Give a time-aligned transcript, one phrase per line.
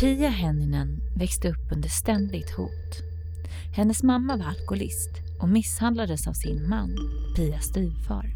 [0.00, 3.02] Pia Henninen växte upp under ständigt hot.
[3.76, 6.96] Hennes mamma var alkoholist och misshandlades av sin man,
[7.36, 8.34] Pias styvfar.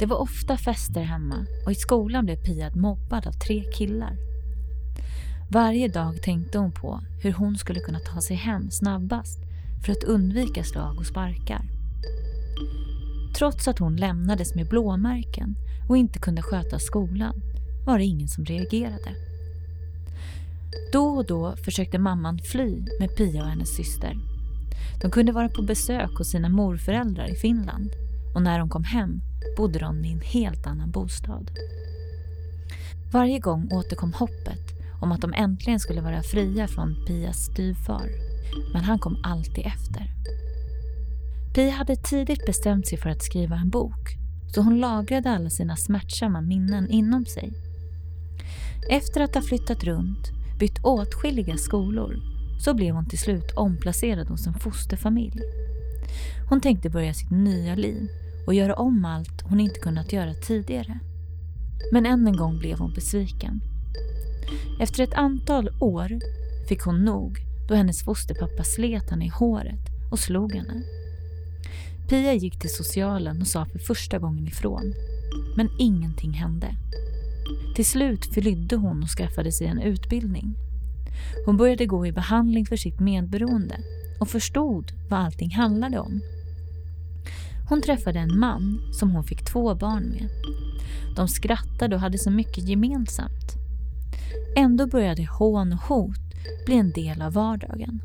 [0.00, 4.16] Det var ofta fester hemma och i skolan blev Pia mobbad av tre killar.
[5.50, 9.38] Varje dag tänkte hon på hur hon skulle kunna ta sig hem snabbast
[9.84, 11.62] för att undvika slag och sparkar.
[13.38, 15.56] Trots att hon lämnades med blåmärken
[15.88, 17.42] och inte kunde sköta skolan
[17.86, 19.35] var det ingen som reagerade.
[20.92, 24.16] Då och då försökte mamman fly med Pia och hennes syster.
[25.02, 27.90] De kunde vara på besök hos sina morföräldrar i Finland
[28.34, 29.20] och när de kom hem
[29.56, 31.50] bodde de i en helt annan bostad.
[33.12, 38.08] Varje gång återkom hoppet om att de äntligen skulle vara fria från Pias styvfar.
[38.72, 40.12] Men han kom alltid efter.
[41.54, 44.16] Pia hade tidigt bestämt sig för att skriva en bok
[44.54, 47.52] så hon lagrade alla sina smärtsamma minnen inom sig.
[48.90, 52.16] Efter att ha flyttat runt, bytt åtskilliga skolor,
[52.60, 55.40] så blev hon till slut omplacerad hos en fosterfamilj.
[56.48, 58.08] Hon tänkte börja sitt nya liv
[58.46, 60.98] och göra om allt hon inte kunnat göra tidigare.
[61.92, 63.60] Men än en gång blev hon besviken.
[64.80, 66.20] Efter ett antal år
[66.68, 67.38] fick hon nog
[67.68, 70.82] då hennes fosterpappa slet henne i håret och slog henne.
[72.08, 74.94] Pia gick till socialen och sa för första gången ifrån.
[75.56, 76.74] Men ingenting hände.
[77.74, 80.54] Till slut flydde hon och skaffade sig en utbildning.
[81.46, 83.80] Hon började gå i behandling för sitt medberoende
[84.20, 86.20] och förstod vad allting handlade om.
[87.68, 90.28] Hon träffade en man som hon fick två barn med.
[91.16, 93.54] De skrattade och hade så mycket gemensamt.
[94.56, 96.18] Ändå började hån och hot
[96.66, 98.02] bli en del av vardagen.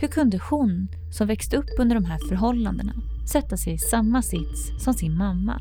[0.00, 2.92] Hur kunde hon, som växte upp under de här förhållandena,
[3.32, 5.60] sätta sig i samma sits som sin mamma?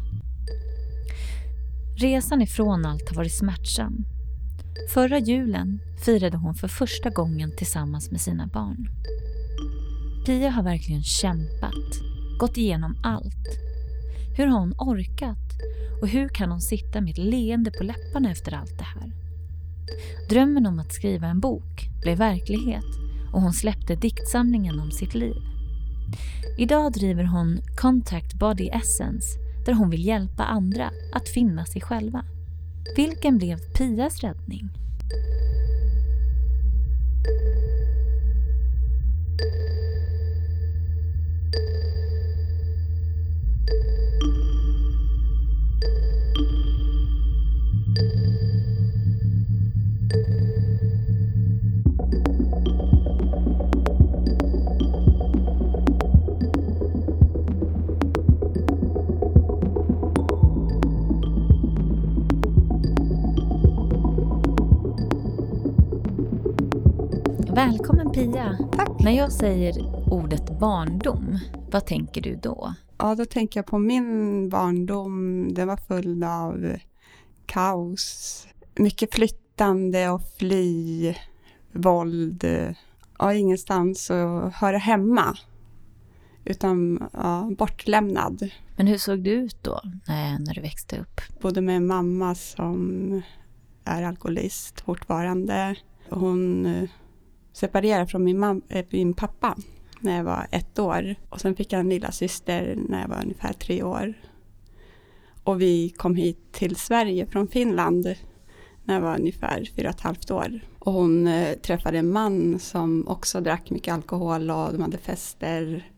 [2.02, 4.06] Resan ifrån allt har varit smärtsam.
[4.94, 8.90] Förra julen firade hon för första gången tillsammans med sina barn.
[10.26, 12.00] Pia har verkligen kämpat,
[12.40, 13.48] gått igenom allt.
[14.38, 15.38] Hur har hon orkat?
[16.02, 19.12] Och hur kan hon sitta med ett leende på läpparna efter allt det här?
[20.30, 22.86] Drömmen om att skriva en bok blev verklighet
[23.34, 25.36] och hon släppte diktsamlingen om sitt liv.
[26.58, 32.26] Idag driver hon Contact Body Essence där hon vill hjälpa andra att finna sig själva.
[32.96, 34.70] Vilken blev Pias räddning?
[68.20, 68.58] Pia!
[68.72, 69.00] Tack!
[69.00, 69.74] När jag säger
[70.14, 71.40] ordet barndom,
[71.72, 72.74] vad tänker du då?
[72.98, 75.48] Ja, då tänker jag på min barndom.
[75.54, 76.78] Den var full av
[77.46, 78.48] kaos.
[78.76, 81.14] Mycket flyttande och fly,
[81.72, 82.46] våld.
[83.20, 85.38] Ja, ingenstans att höra hemma.
[86.46, 88.50] Utan ja, bortlämnad.
[88.76, 91.42] Men hur såg du ut då när, när du växte upp?
[91.42, 93.22] Både med mamma som
[93.84, 95.76] är alkoholist fortfarande.
[96.10, 96.90] Hon eh,
[97.60, 99.58] separerade från min, mam- äh, min pappa
[100.00, 101.16] när jag var ett år.
[101.30, 104.14] Och sen fick jag en lilla syster när jag var ungefär tre år.
[105.44, 108.16] Och vi kom hit till Sverige från Finland
[108.84, 110.60] när jag var ungefär fyra och ett halvt år.
[110.80, 115.92] Och hon eh, träffade en man som också drack mycket alkohol och de hade fester.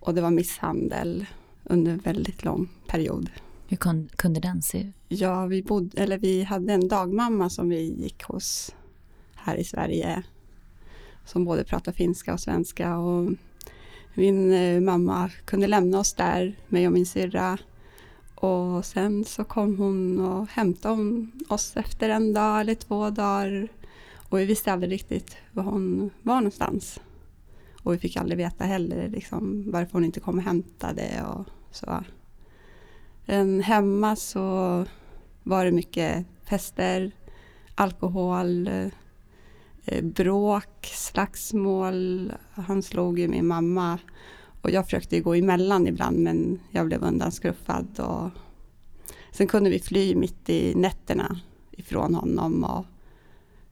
[0.00, 1.26] Och det var misshandel
[1.64, 3.30] under en väldigt lång period.
[3.68, 4.94] Hur kun, kunde den se ut?
[5.08, 8.74] Ja, vi, bodde, eller vi hade en dagmamma som vi gick hos
[9.34, 10.22] här i Sverige.
[11.34, 12.96] Som både pratar finska och svenska.
[12.96, 13.32] Och
[14.14, 17.58] min eh, mamma kunde lämna oss där, mig och min syrra.
[18.34, 23.68] Och sen så kom hon och hämtade oss efter en dag eller två dagar.
[24.28, 27.00] Och vi visste aldrig riktigt var hon var någonstans.
[27.82, 32.04] Och vi fick aldrig veta heller liksom, varför hon inte kom och hämtade och så.
[33.26, 34.84] Men hemma så
[35.42, 37.12] var det mycket fester,
[37.74, 38.88] alkohol, eh,
[40.02, 42.32] bråk, slagsmål.
[42.54, 43.98] Han slog ju min mamma
[44.60, 48.00] och jag försökte gå emellan ibland men jag blev undanskruffad.
[48.00, 48.30] Och
[49.32, 51.40] sen kunde vi fly mitt i nätterna
[51.70, 52.86] ifrån honom och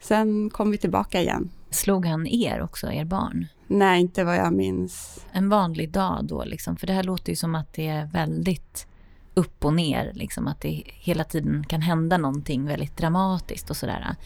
[0.00, 1.50] sen kom vi tillbaka igen.
[1.70, 3.46] Slog han er också, er barn?
[3.66, 5.24] Nej, inte vad jag minns.
[5.32, 6.76] En vanlig dag då liksom?
[6.76, 8.86] För det här låter ju som att det är väldigt
[9.34, 14.16] upp och ner, liksom, att det hela tiden kan hända någonting väldigt dramatiskt och sådär.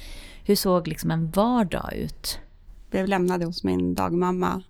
[0.46, 2.40] Hur såg liksom en vardag ut?
[2.90, 4.62] blev lämnade hos min dagmamma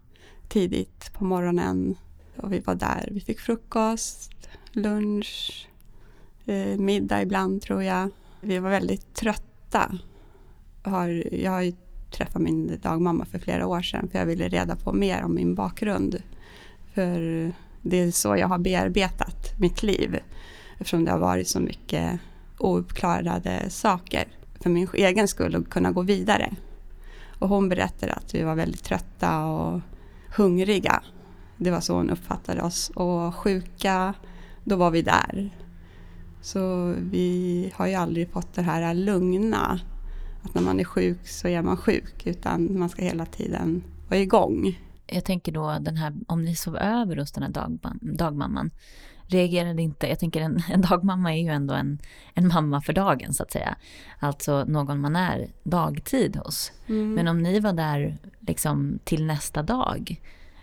[0.49, 1.95] tidigt på morgonen.
[2.37, 3.09] Och vi var där.
[3.13, 5.69] Vi fick frukost, lunch,
[6.45, 8.11] eh, middag ibland tror jag.
[8.41, 9.99] Vi var väldigt trötta.
[10.83, 11.73] Har, jag har ju
[12.11, 15.55] träffat min dagmamma för flera år sedan för jag ville reda på mer om min
[15.55, 16.23] bakgrund.
[16.95, 17.21] För
[17.83, 20.19] det är så jag har bearbetat mitt liv
[20.79, 22.21] eftersom det har varit så mycket
[22.59, 24.36] ouppklarade saker
[24.67, 26.55] för min egen skull och kunna gå vidare.
[27.39, 29.81] Och hon berättade att vi var väldigt trötta och
[30.37, 31.03] hungriga.
[31.57, 32.91] Det var så hon uppfattade oss.
[32.95, 34.15] Och sjuka,
[34.65, 35.51] då var vi där.
[36.43, 39.81] Så vi har ju aldrig fått det här lugna.
[40.43, 42.27] Att när man är sjuk så är man sjuk.
[42.27, 44.81] Utan man ska hela tiden vara igång.
[45.07, 48.71] Jag tänker då den här, om ni sov över hos den här dagmamman
[49.27, 51.99] reagerade inte, jag tänker en, en dagmamma är ju ändå en,
[52.35, 53.77] en mamma för dagen så att säga.
[54.19, 56.73] Alltså någon man är dagtid hos.
[56.87, 57.15] Mm.
[57.15, 60.21] Men om ni var där liksom till nästa dag,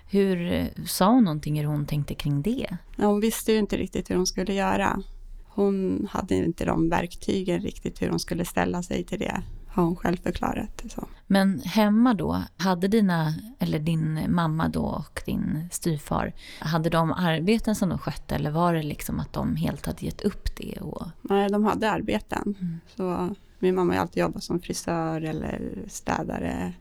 [0.09, 2.77] hur sa hon någonting hur hon tänkte kring det?
[2.97, 5.01] Ja, hon visste ju inte riktigt hur hon skulle göra.
[5.47, 9.41] Hon hade inte de verktygen riktigt hur hon skulle ställa sig till det
[9.73, 10.83] har hon själv förklarat.
[10.89, 11.07] Så.
[11.27, 17.75] Men hemma då, hade dina, eller din mamma då och din styvfar, hade de arbeten
[17.75, 20.77] som de skötte eller var det liksom att de helt hade gett upp det?
[20.81, 21.07] Och...
[21.21, 22.55] Nej, de hade arbeten.
[22.61, 22.79] Mm.
[22.95, 26.73] Så min mamma har alltid jobbat som frisör eller städare.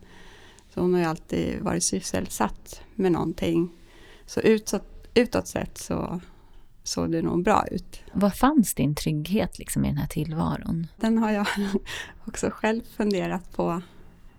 [0.74, 3.70] Så hon har ju alltid varit sysselsatt med någonting.
[4.26, 6.20] Så utåt, utåt sett så
[6.82, 8.00] såg det nog bra ut.
[8.12, 10.86] Vad fanns din trygghet liksom i den här tillvaron?
[10.96, 11.46] Den har jag
[12.24, 13.82] också själv funderat på.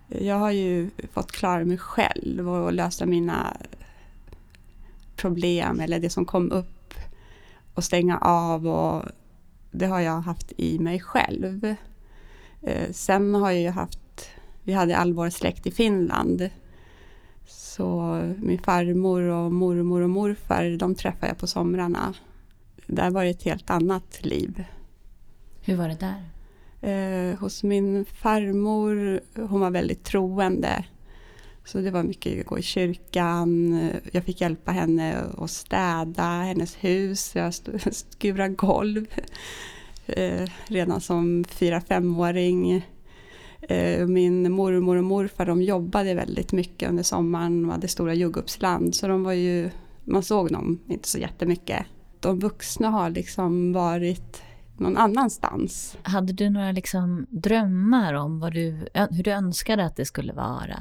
[0.08, 3.58] Jag har ju fått klara mig själv och lösa mina
[5.16, 6.94] problem eller det som kom upp
[7.74, 9.06] och stänga av och
[9.72, 11.76] det har jag haft i mig själv.
[12.62, 14.30] Eh, sen har jag ju haft,
[14.64, 16.50] vi hade all vår släkt i Finland.
[17.46, 22.14] Så min farmor och mormor och morfar, de träffade jag på somrarna
[22.96, 24.64] där var det ett helt annat liv.
[25.62, 26.24] Hur var det där?
[26.84, 30.86] Eh, hos min farmor, hon var väldigt troende.
[31.66, 33.80] Så det var mycket att gå i kyrkan.
[34.12, 37.36] Jag fick hjälpa henne att städa hennes hus.
[37.36, 37.54] Jag
[37.92, 39.08] skura golv
[40.06, 42.86] eh, redan som fyra femåring.
[43.62, 47.62] Eh, min mormor och morfar de jobbade väldigt mycket under sommaren.
[47.62, 49.70] De hade stora jordgubbsland så de var ju,
[50.04, 51.86] man såg dem inte så jättemycket
[52.24, 54.42] de vuxna har liksom varit
[54.78, 55.98] någon annanstans.
[56.04, 60.80] Hade du några liksom drömmar om vad du, hur du önskade att det skulle vara?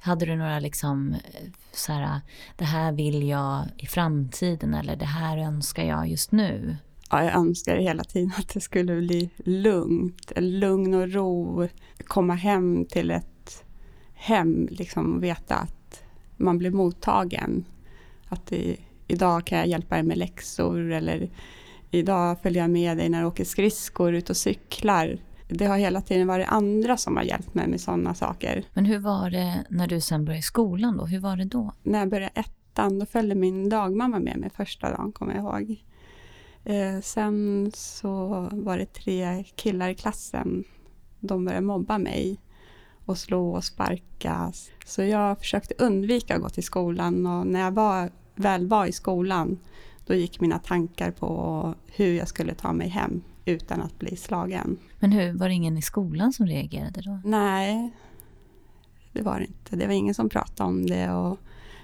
[0.00, 1.16] Hade du några liksom,
[1.72, 2.20] så här,
[2.56, 6.76] det här vill jag i framtiden eller det här önskar jag just nu?
[7.10, 11.68] Ja, jag önskar hela tiden att det skulle bli lugnt, lugn och ro,
[12.04, 13.64] komma hem till ett
[14.14, 16.02] hem, liksom veta att
[16.36, 17.64] man blir mottagen.
[18.28, 18.76] Att det
[19.12, 21.30] idag kan jag hjälpa dig med läxor eller
[21.90, 25.18] idag följer jag med dig när du åker skridskor ut och cyklar.
[25.48, 28.64] Det har hela tiden varit andra som har hjälpt mig med sådana saker.
[28.74, 31.06] Men hur var det när du sen började skolan då?
[31.06, 31.72] Hur var det då?
[31.82, 35.84] När jag började ettan, då följde min dagmamma med mig första dagen, kommer jag ihåg.
[36.64, 40.64] Eh, sen så var det tre killar i klassen.
[41.20, 42.40] De började mobba mig
[43.04, 44.52] och slå och sparka.
[44.86, 48.92] Så jag försökte undvika att gå till skolan och när jag var väl var i
[48.92, 49.58] skolan,
[50.06, 54.78] då gick mina tankar på hur jag skulle ta mig hem utan att bli slagen.
[54.98, 57.20] Men hur, var det ingen i skolan som reagerade då?
[57.24, 57.92] Nej,
[59.12, 59.76] det var det inte.
[59.76, 61.12] Det var ingen som pratade om det.
[61.12, 61.38] Och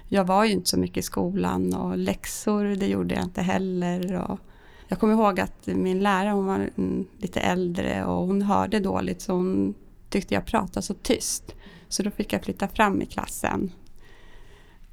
[0.07, 4.15] jag var ju inte så mycket i skolan och läxor, det gjorde jag inte heller.
[4.15, 4.39] Och
[4.87, 6.69] jag kommer ihåg att min lärare, hon var
[7.17, 9.73] lite äldre och hon hörde dåligt så hon
[10.09, 11.55] tyckte jag pratade så tyst.
[11.87, 13.71] Så då fick jag flytta fram i klassen.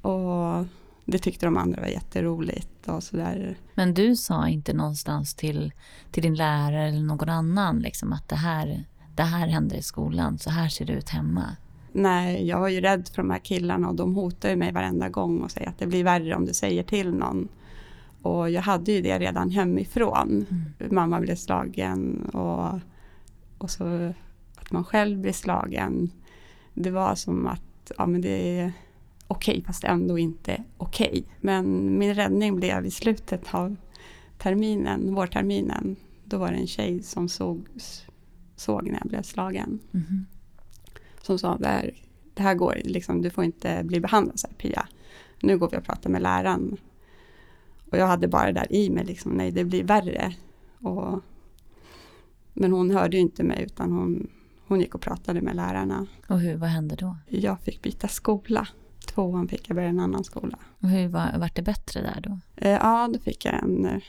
[0.01, 0.65] Och
[1.09, 3.57] det tyckte de andra var jätteroligt och sådär.
[3.75, 5.73] Men du sa inte någonstans till,
[6.11, 8.83] till din lärare eller någon annan liksom att det här,
[9.15, 11.55] det här händer i skolan, så här ser det ut hemma?
[11.91, 15.41] Nej, jag var ju rädd för de här killarna och de hotade mig varenda gång
[15.41, 17.47] och säger att det blir värre om du säger till någon.
[18.21, 20.45] Och jag hade ju det redan hemifrån.
[20.49, 20.95] Mm.
[20.95, 22.79] Mamma blev slagen och,
[23.57, 24.13] och så
[24.55, 26.11] att man själv blir slagen.
[26.73, 28.71] Det var som att ja, men det
[29.27, 31.07] okej okay, fast ändå inte okej.
[31.09, 31.23] Okay.
[31.41, 33.75] Men min räddning blev i slutet av
[34.37, 35.95] terminen, vårterminen.
[36.23, 37.67] Då var det en tjej som såg,
[38.55, 39.79] såg när jag blev slagen.
[39.93, 40.25] Mm.
[41.21, 41.93] Som sa, det här,
[42.33, 44.87] det här går liksom, du får inte bli behandlad så här Pia.
[45.41, 46.77] Nu går vi och pratar med läraren.
[47.91, 50.35] Och jag hade bara det där i mig, liksom, nej det blir värre.
[50.81, 51.19] Och,
[52.53, 54.27] men hon hörde ju inte mig utan hon,
[54.67, 56.07] hon gick och pratade med lärarna.
[56.27, 57.15] Och hur, vad hände då?
[57.27, 58.67] Jag fick byta skola.
[59.07, 60.59] Tvåan fick jag börja en annan skola.
[60.79, 62.39] Och hur var, vart det bättre där då?
[62.55, 64.01] Eh, ja, då fick jag en eh,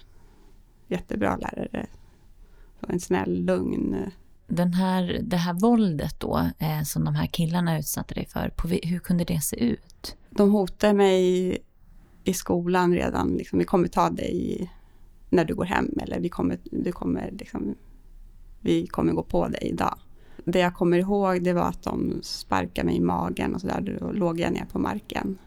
[0.89, 1.87] jättebra lärare.
[2.89, 3.95] En snäll, lugn.
[3.95, 4.09] Eh,
[4.47, 6.51] Den här, det här våldet då
[6.85, 10.17] som de här killarna utsatte dig för, på, hur kunde det se ut?
[10.31, 11.59] de hotade mig
[12.25, 13.35] i skolan redan.
[13.35, 14.71] Liksom, vi kommer ta dig
[15.31, 17.75] när du går hem eller vi kommer, du kommer, liksom,
[18.61, 19.99] vi kommer gå på dig idag.
[20.53, 23.99] Det jag kommer ihåg det var att de sparkade mig i magen och sådär.
[24.01, 25.39] Då låg jag ner på marken.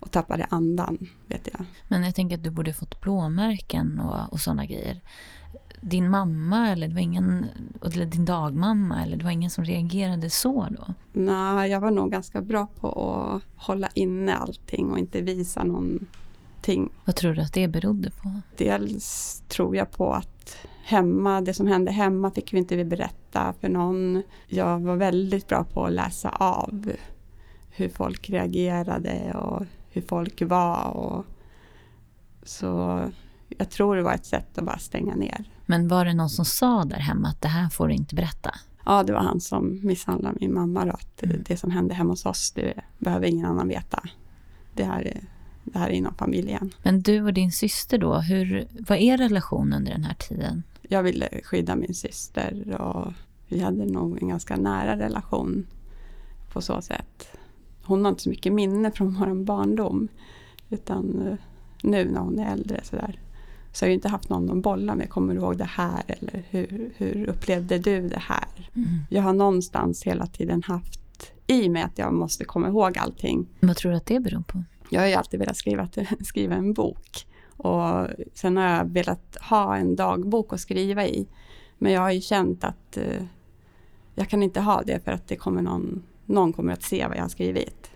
[0.00, 1.64] Och tappade andan, vet jag.
[1.88, 5.00] Men jag tänker att du borde fått blåmärken och, och sådana grejer.
[5.80, 7.46] Din mamma eller det var ingen,
[7.84, 10.94] eller din dagmamma eller det var ingen som reagerade så då?
[11.12, 16.90] Nej, jag var nog ganska bra på att hålla inne allting och inte visa någonting.
[17.04, 18.40] Vad tror du att det berodde på?
[18.56, 20.39] Dels tror jag på att
[20.84, 24.22] hemma, det som hände hemma fick vi inte berätta för någon.
[24.46, 26.92] Jag var väldigt bra på att läsa av
[27.70, 30.96] hur folk reagerade och hur folk var.
[30.96, 31.24] Och
[32.42, 33.00] så
[33.48, 35.44] jag tror det var ett sätt att bara stänga ner.
[35.66, 38.54] Men var det någon som sa där hemma att det här får du inte berätta?
[38.84, 40.84] Ja, det var han som misshandlade min mamma.
[40.84, 41.42] Då, att Mm.
[41.46, 44.02] Det som hände hemma hos oss, det behöver ingen annan veta.
[44.74, 45.20] Det här är,
[45.64, 46.70] det här är inom familjen.
[46.82, 50.62] Men du och din syster då, hur, vad är relationen under den här tiden?
[50.82, 53.12] Jag ville skydda min syster och
[53.48, 55.66] vi hade nog en ganska nära relation
[56.52, 57.28] på så sätt.
[57.82, 60.08] Hon har inte så mycket minne från vår barndom.
[60.68, 61.34] Utan eh,
[61.82, 63.18] nu när hon är äldre så där.
[63.72, 65.10] Så har jag inte haft någon att bolla med.
[65.10, 66.02] Kommer du ihåg det här?
[66.06, 68.70] Eller hur, hur upplevde du det här?
[69.10, 73.46] Jag har någonstans hela tiden haft i mig att jag måste komma ihåg allting.
[73.60, 74.62] Vad tror du att det beror på?
[74.90, 75.88] Jag har ju alltid velat skriva,
[76.20, 77.26] skriva en bok.
[77.56, 81.28] Och sen har jag velat ha en dagbok att skriva i.
[81.78, 83.22] Men jag har ju känt att eh,
[84.14, 87.16] jag kan inte ha det för att det kommer någon, någon kommer att se vad
[87.16, 87.90] jag har skrivit.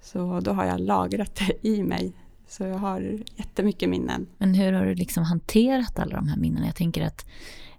[0.00, 2.12] Så då har jag lagrat det i mig.
[2.48, 4.26] Så jag har jättemycket minnen.
[4.38, 6.66] Men hur har du liksom hanterat alla de här minnena?
[6.66, 7.26] Jag tänker att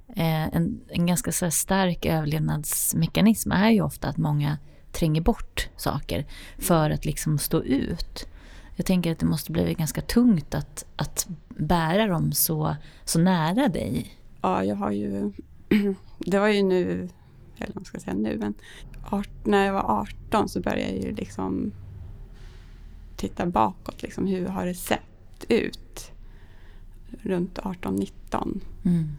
[0.08, 4.58] eh, en, en ganska så stark överlevnadsmekanism är ju ofta att många
[4.92, 6.26] tränger bort saker
[6.58, 8.28] för att liksom stå ut.
[8.76, 13.68] Jag tänker att det måste bli ganska tungt att, att bära dem så, så nära
[13.68, 14.16] dig.
[14.42, 15.32] Ja, jag har ju...
[16.20, 17.10] Det var ju nu,
[17.58, 18.54] eller vad ska jag säga nu, men
[19.10, 21.72] art, när jag var 18 så började jag ju liksom
[23.16, 24.02] titta bakåt.
[24.02, 26.12] Liksom, hur har det sett ut?
[27.22, 28.62] Runt 18-19.
[28.86, 29.10] Mm.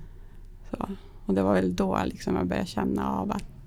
[1.27, 3.60] Och det var väl då liksom jag började känna av att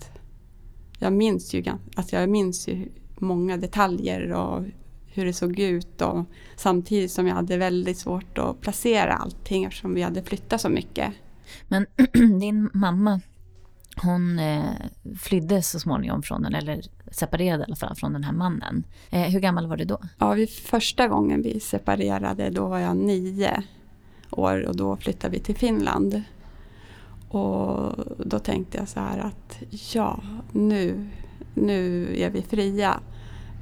[1.04, 1.64] jag minns ju,
[1.96, 2.88] alltså jag minns ju
[3.20, 4.64] många detaljer och
[5.06, 9.94] hur det såg ut och samtidigt som jag hade väldigt svårt att placera allting eftersom
[9.94, 11.14] vi hade flyttat så mycket.
[11.68, 11.86] Men
[12.40, 13.22] din mamma,
[13.96, 14.64] hon eh,
[15.20, 16.82] flydde så småningom från den, eller
[17.12, 18.84] separerade i alla fall från den här mannen.
[19.10, 19.98] Eh, hur gammal var du då?
[20.18, 23.64] Ja, vid första gången vi separerade då var jag nio
[24.30, 26.22] år och då flyttade vi till Finland.
[27.34, 29.58] Och då tänkte jag så här att
[29.94, 30.20] ja,
[30.52, 31.10] nu,
[31.54, 33.00] nu är vi fria.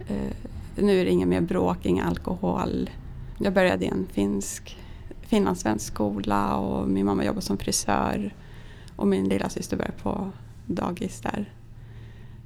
[0.08, 0.36] Eh,
[0.76, 2.90] nu är det inget mer bråk, ingen alkohol.
[3.40, 4.78] Jag började i en finsk,
[5.22, 8.36] finlandssvensk skola och min mamma jobbade som frisör.
[8.96, 10.32] Och min lilla syster började på
[10.66, 11.54] dagis där.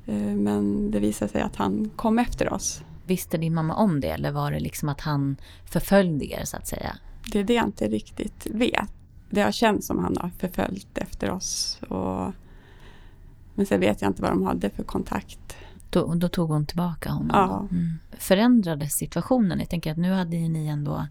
[0.05, 2.83] Eh, men det visade sig att han kom efter oss.
[3.05, 6.67] Visste din mamma om det eller var det liksom att han förföljde er så att
[6.67, 6.97] säga?
[7.31, 8.89] Det är det jag inte riktigt vet.
[9.35, 11.79] Det har känts som han har förföljt efter oss.
[11.89, 12.33] Och,
[13.55, 15.55] men sen vet jag inte vad de hade för kontakt.
[15.89, 17.29] Då, då tog hon tillbaka honom?
[17.33, 17.67] Ja.
[17.71, 17.93] Mm.
[18.17, 19.59] Förändrades situationen?
[19.59, 21.07] Jag tänker att nu hade ju ni ändå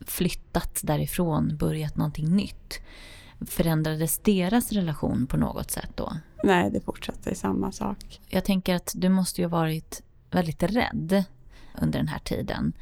[0.00, 2.80] flyttat därifrån, börjat någonting nytt.
[3.40, 6.12] Förändrades deras relation på något sätt då?
[6.44, 8.20] Nej, det fortsatte i samma sak.
[8.28, 11.24] Jag tänker att du måste ju ha varit väldigt rädd
[11.82, 12.72] under den här tiden.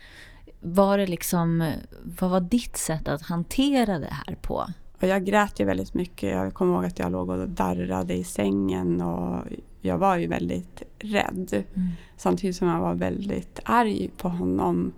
[0.61, 1.73] Var det liksom,
[2.21, 4.67] vad var ditt sätt att hantera det här på?
[5.01, 6.31] Och jag grät ju väldigt mycket.
[6.31, 9.45] Jag kommer ihåg att jag låg och darrade i sängen och
[9.81, 11.65] jag var ju väldigt rädd.
[11.75, 11.89] Mm.
[12.17, 14.93] Samtidigt som jag var väldigt arg på honom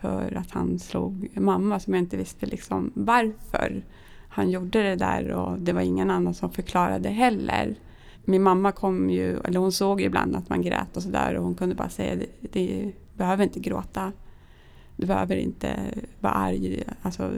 [0.00, 3.84] för att han slog mamma som jag inte visste liksom varför
[4.28, 7.74] han gjorde det där och det var ingen annan som förklarade heller.
[8.24, 11.54] Min mamma kom ju, eller hon såg ibland att man grät och sådär och hon
[11.54, 14.12] kunde bara säga det, det behöver inte gråta.
[14.96, 16.82] Du behöver inte vara arg.
[17.02, 17.32] Alltså,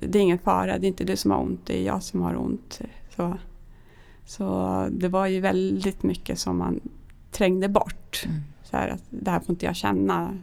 [0.00, 2.22] det är ingen fara, det är inte du som har ont, det är jag som
[2.22, 2.80] har ont.
[3.16, 3.38] Så,
[4.24, 6.80] så det var ju väldigt mycket som man
[7.30, 8.22] trängde bort.
[8.26, 8.40] Mm.
[8.62, 10.38] Så här att det här får inte jag känna.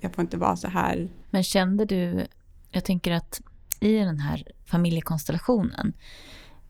[0.00, 1.08] jag får inte vara så här.
[1.30, 2.26] Men kände du,
[2.70, 3.40] jag tänker att
[3.80, 5.92] i den här familjekonstellationen,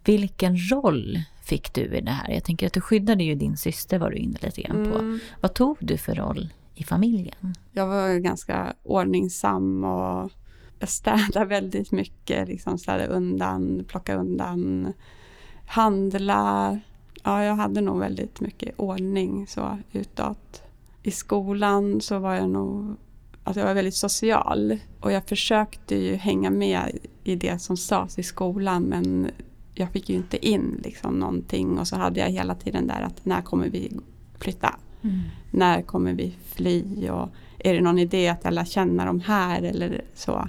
[0.05, 2.31] vilken roll fick du i det här?
[2.31, 4.99] Jag tänker att du skyddade ju din syster var du inne lite grann på.
[4.99, 5.21] Mm.
[5.41, 6.49] Vad tog du för roll
[6.79, 7.55] i familjen?
[7.73, 10.31] Jag var ganska ordningsam och
[10.79, 12.49] jag städade väldigt mycket.
[12.49, 14.93] Liksom städade undan, plocka undan,
[15.67, 16.79] handla.
[17.23, 20.63] Ja, jag hade nog väldigt mycket ordning så utåt.
[21.03, 22.97] I skolan så var jag nog
[23.45, 28.19] Alltså jag var väldigt social och jag försökte ju hänga med i det som sades
[28.19, 29.31] i skolan men
[29.75, 33.25] jag fick ju inte in liksom någonting och så hade jag hela tiden där att
[33.25, 33.93] när kommer vi
[34.39, 34.75] flytta?
[35.03, 35.21] Mm.
[35.51, 37.09] När kommer vi fly?
[37.11, 37.29] Och
[37.59, 40.49] är det någon idé att jag lär känna dem här eller så?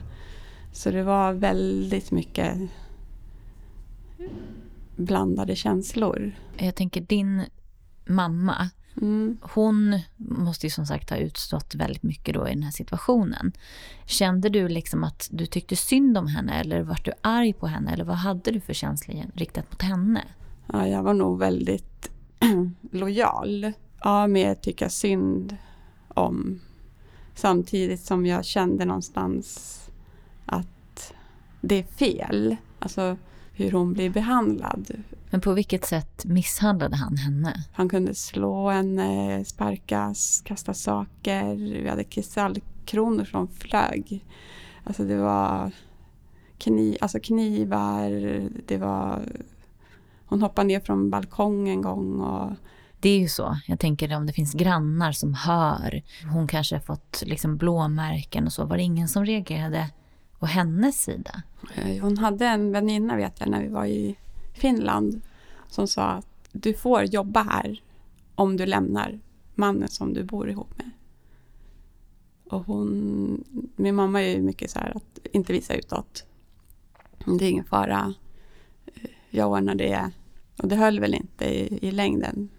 [0.72, 2.58] Så det var väldigt mycket
[4.96, 6.32] blandade känslor.
[6.58, 7.42] Jag tänker din
[8.06, 8.70] mamma,
[9.02, 9.38] Mm.
[9.42, 13.52] hon måste ju som sagt ha utstått väldigt mycket då i den här situationen.
[14.06, 17.92] Kände du liksom att du tyckte synd om henne eller var du arg på henne
[17.94, 20.22] eller vad hade du för känslor riktat mot henne?
[20.74, 22.12] Ja, jag var nog väldigt
[22.92, 23.72] lojal.
[24.04, 25.58] Ja, mer tycka synd
[26.08, 26.60] om.
[27.36, 29.80] Samtidigt som jag kände någonstans
[30.46, 31.14] att
[31.62, 32.56] det är fel.
[32.80, 33.18] Alltså
[33.54, 35.04] hur hon blir behandlad.
[35.30, 37.66] Men på vilket sätt misshandlade han henne?
[37.74, 41.56] Han kunde slå henne, sparkas, kasta saker.
[41.56, 44.26] Vi hade kristallkronor som flög.
[44.84, 45.72] Alltså det var
[46.58, 48.10] kniv, alltså knivar,
[48.68, 49.22] det var...
[50.26, 52.52] Hon hoppade ner från balkongen en gång och
[53.02, 53.58] det är ju så.
[53.68, 56.04] Jag tänker om det finns grannar som hör.
[56.34, 58.66] Hon kanske har fått liksom blåmärken och så.
[58.66, 59.90] Var det ingen som reagerade
[60.40, 61.44] på hennes sida?
[61.76, 64.16] Eh, hon hade en väninna vet jag när vi var i
[64.54, 65.22] Finland
[65.68, 67.82] som sa att du får jobba här
[68.36, 69.20] om du lämnar
[69.56, 70.92] mannen som du bor ihop med.
[72.50, 73.44] Och hon,
[73.76, 76.26] min mamma är ju mycket så här att inte visa utåt.
[77.40, 78.14] Det är ingen fara.
[78.86, 80.12] Eh, jag ordnar det.
[80.58, 82.50] Och det höll väl inte i, i längden.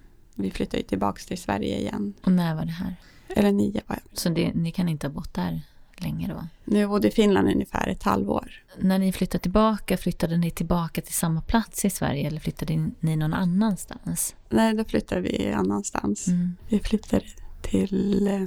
[0.40, 2.14] Vi flyttade ju tillbaka till Sverige igen.
[2.24, 2.96] Och när var det här?
[3.28, 4.18] Eller nio var jag.
[4.18, 5.62] Så det, ni kan inte ha bott där
[5.96, 6.46] länge då?
[6.64, 8.64] Nu bodde i Finland ungefär ett halvår.
[8.78, 13.16] När ni flyttade tillbaka, flyttade ni tillbaka till samma plats i Sverige eller flyttade ni
[13.16, 14.34] någon annanstans?
[14.48, 16.28] Nej, då flyttade vi annanstans.
[16.28, 16.56] Mm.
[16.68, 17.24] Vi flyttade
[17.62, 18.42] till eh,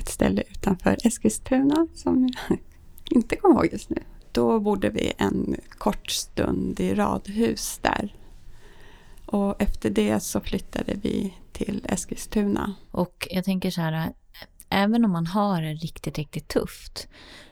[0.00, 2.58] ett ställe utanför Eskilstuna som jag
[3.10, 4.02] inte kommer ihåg just nu.
[4.32, 8.14] Då bodde vi en kort stund i radhus där.
[9.32, 12.74] Och efter det så flyttade vi till Eskilstuna.
[12.90, 14.12] Och jag tänker så här,
[14.68, 17.08] även om man har det riktigt, riktigt tufft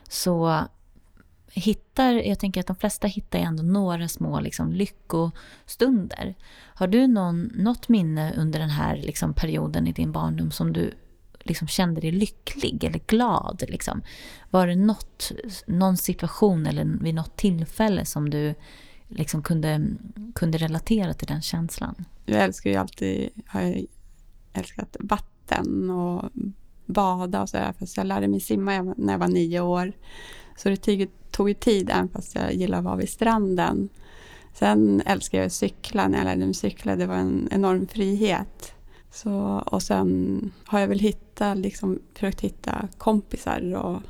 [0.09, 0.67] så
[1.51, 6.35] hittar, jag tänker att de flesta hittar ju ändå några små liksom, lyckostunder.
[6.75, 10.93] Har du någon, något minne under den här liksom, perioden i din barndom som du
[11.39, 13.63] liksom, kände dig lycklig eller glad?
[13.67, 14.01] Liksom?
[14.49, 15.31] Var det något,
[15.65, 18.55] någon situation eller vid något tillfälle som du
[19.11, 19.87] liksom, kunde,
[20.35, 22.05] kunde relatera till den känslan?
[22.25, 23.85] Jag älskar ju alltid, har jag
[24.53, 26.29] älskat vatten och
[26.85, 27.73] bada och sådär.
[27.79, 29.91] Fast jag lärde mig simma när jag var nio år.
[30.57, 33.89] Så det tog, tog ju tid även fast jag gillar att vara vid stranden.
[34.53, 36.07] Sen älskar jag att cykla.
[36.07, 38.73] När jag lärde mig cykla det var en enorm frihet.
[39.11, 43.75] Så, och sen har jag väl hittat, liksom, försökt hitta kompisar.
[43.75, 44.01] Och,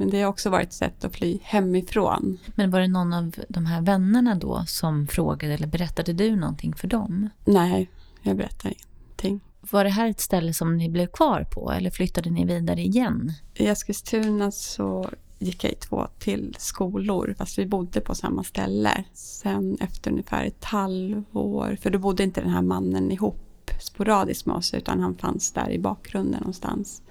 [0.00, 2.38] men det har också varit ett sätt att fly hemifrån.
[2.54, 6.74] Men var det någon av de här vännerna då som frågade eller berättade du någonting
[6.74, 7.28] för dem?
[7.44, 7.90] Nej,
[8.22, 9.40] jag berättar ingenting.
[9.60, 13.32] Var det här ett ställe som ni blev kvar på eller flyttade ni vidare igen?
[13.54, 19.04] I Eskilstuna så gick jag i två till skolor fast vi bodde på samma ställe.
[19.12, 24.56] Sen efter ungefär ett halvår, för då bodde inte den här mannen ihop sporadiskt med
[24.56, 27.02] oss utan han fanns där i bakgrunden någonstans.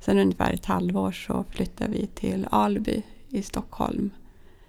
[0.00, 4.10] Sen ungefär ett halvår så flyttade vi till Alby i Stockholm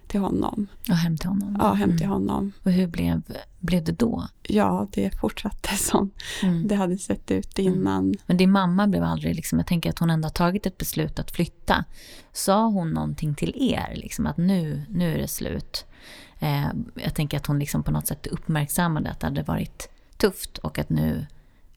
[0.08, 0.68] till honom.
[0.90, 1.58] Och hem till honom?
[1.60, 2.12] Ja, hem till Mm.
[2.14, 2.52] honom.
[2.64, 3.22] Och hur blev,
[3.60, 4.28] blev det då?
[4.44, 6.12] Ja, det fortsatte som
[6.44, 6.68] Mm.
[6.68, 8.14] det hade sett ut innan.
[8.26, 11.20] Men din mamma blev aldrig, liksom, jag tänker att hon ändå har tagit ett beslut
[11.20, 11.86] att flytta.
[12.34, 15.86] Sa hon någonting till er, liksom, att nu, nu är det slut?
[16.40, 20.58] Eh, jag tänker att hon liksom på något sätt uppmärksammade att det hade varit tufft
[20.58, 21.26] och att nu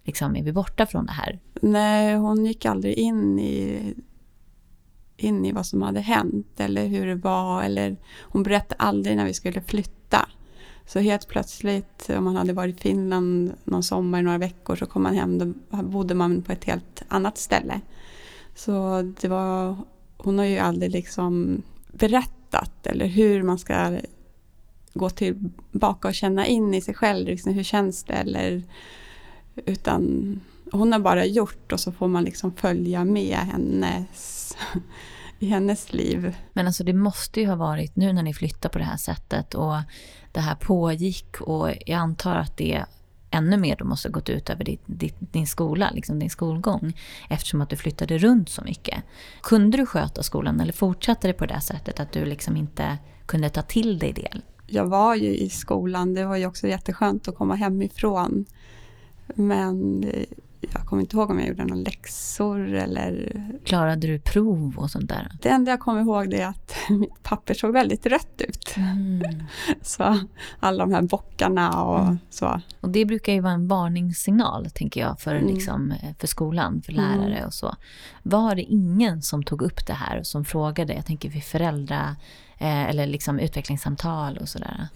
[0.05, 1.39] liksom, är vi borta från det här.
[1.63, 3.95] Nej, hon gick aldrig in i,
[5.17, 7.63] in i vad som hade hänt eller hur det var.
[7.63, 10.29] Eller, hon berättade aldrig när vi skulle flytta.
[10.87, 14.87] Så helt plötsligt, om man hade varit i Finland någon sommar i några veckor så
[14.87, 17.81] kom man hem, då bodde man på ett helt annat ställe.
[18.55, 19.77] Så det var,
[20.17, 23.99] hon har ju aldrig liksom berättat eller hur man ska
[24.95, 27.27] gå tillbaka och känna in i sig själv.
[27.27, 28.15] Liksom, hur känns det?
[28.15, 28.63] Eller,
[29.57, 30.41] utan
[30.73, 34.57] hon har bara gjort och så får man liksom följa med hennes,
[35.39, 36.37] i hennes liv.
[36.53, 39.55] Men alltså det måste ju ha varit nu när ni flyttar på det här sättet
[39.55, 39.77] och
[40.33, 42.85] det här pågick och jag antar att det
[43.31, 46.93] ännu mer då måste ha gått ut över din, din, din skola, liksom din skolgång
[47.31, 49.05] eftersom att du flyttade runt så mycket.
[49.43, 53.49] Kunde du sköta skolan eller fortsatte det på det sättet att du liksom inte kunde
[53.51, 54.41] ta till dig det?
[54.67, 58.47] Jag var ju i skolan, det var ju också jätteskönt att komma hemifrån.
[59.35, 60.25] Men eh,
[60.61, 63.43] jag kommer inte ihåg om jag gjorde några läxor eller...
[63.64, 65.31] Klarade du prov och sånt där?
[65.43, 68.75] Det enda jag kommer ihåg är att mitt papper såg väldigt rött ut.
[68.77, 69.23] Mm.
[69.83, 70.19] så
[70.61, 72.19] alla de här bockarna och mm.
[72.31, 72.61] så.
[72.81, 75.55] Och det brukar ju vara en varningssignal, tänker jag, för, mm.
[75.55, 77.47] liksom, för skolan, för lärare mm.
[77.47, 77.75] och så.
[78.23, 82.16] Var det ingen som tog upp det här och som frågade, jag tänker för föräldrar
[82.62, 84.88] Eh, eller liksom utvecklingssamtal och sådär?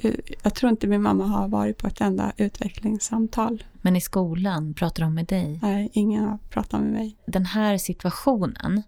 [0.42, 3.64] Jag tror inte min mamma har varit på ett enda utvecklingssamtal.
[3.72, 5.58] Men i skolan, pratar de med dig?
[5.62, 7.16] Nej, ingen har pratat med mig.
[7.26, 8.82] Den här situationen,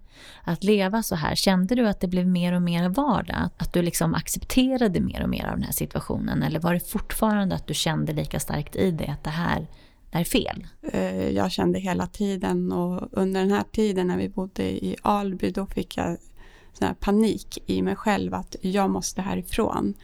[0.45, 3.49] att leva så här, kände du att det blev mer och mer vardag?
[3.57, 6.43] Att du liksom accepterade mer och mer av den här situationen?
[6.43, 9.67] Eller var det fortfarande att du kände lika starkt i dig att det här
[10.11, 10.67] är fel?
[10.93, 15.51] Eh, jag kände hela tiden och under den här tiden när vi bodde i Alby
[15.51, 16.17] då fick jag
[16.79, 19.95] sån panik i mig själv att jag måste härifrån.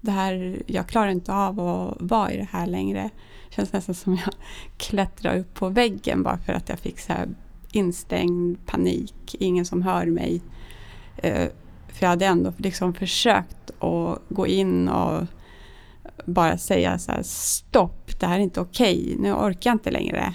[0.00, 3.10] Det här, jag klarar inte av att vara i det här längre.
[3.48, 4.34] Det känns nästan som jag
[4.76, 7.12] klättrar upp på väggen bara för att jag fick så
[7.72, 10.42] instängd panik, ingen som hör mig.
[11.16, 11.48] Eh,
[11.88, 15.26] för jag hade ändå liksom försökt att gå in och
[16.26, 19.16] bara säga så här, stopp, det här är inte okej, okay.
[19.18, 20.34] nu orkar jag inte längre.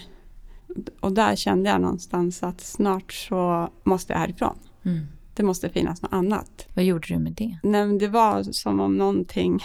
[1.00, 4.60] Och där kände jag någonstans att snart så måste jag härifrån.
[4.84, 5.08] Mm.
[5.36, 6.68] Det måste finnas något annat.
[6.74, 7.58] Vad gjorde du med det?
[7.64, 9.60] Nej, det var som om någonting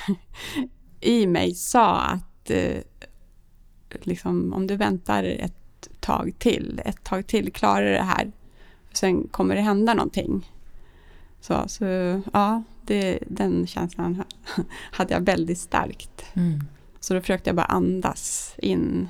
[1.00, 2.78] i mig sa att eh,
[4.00, 8.32] liksom, om du väntar ett tag till, ett tag till, klarar du det här.
[8.92, 10.50] Sen kommer det hända någonting.
[11.40, 11.84] Så, så
[12.32, 14.22] ja, det, den känslan
[14.92, 16.24] hade jag väldigt starkt.
[16.34, 16.60] Mm.
[17.00, 19.08] Så då försökte jag bara andas in.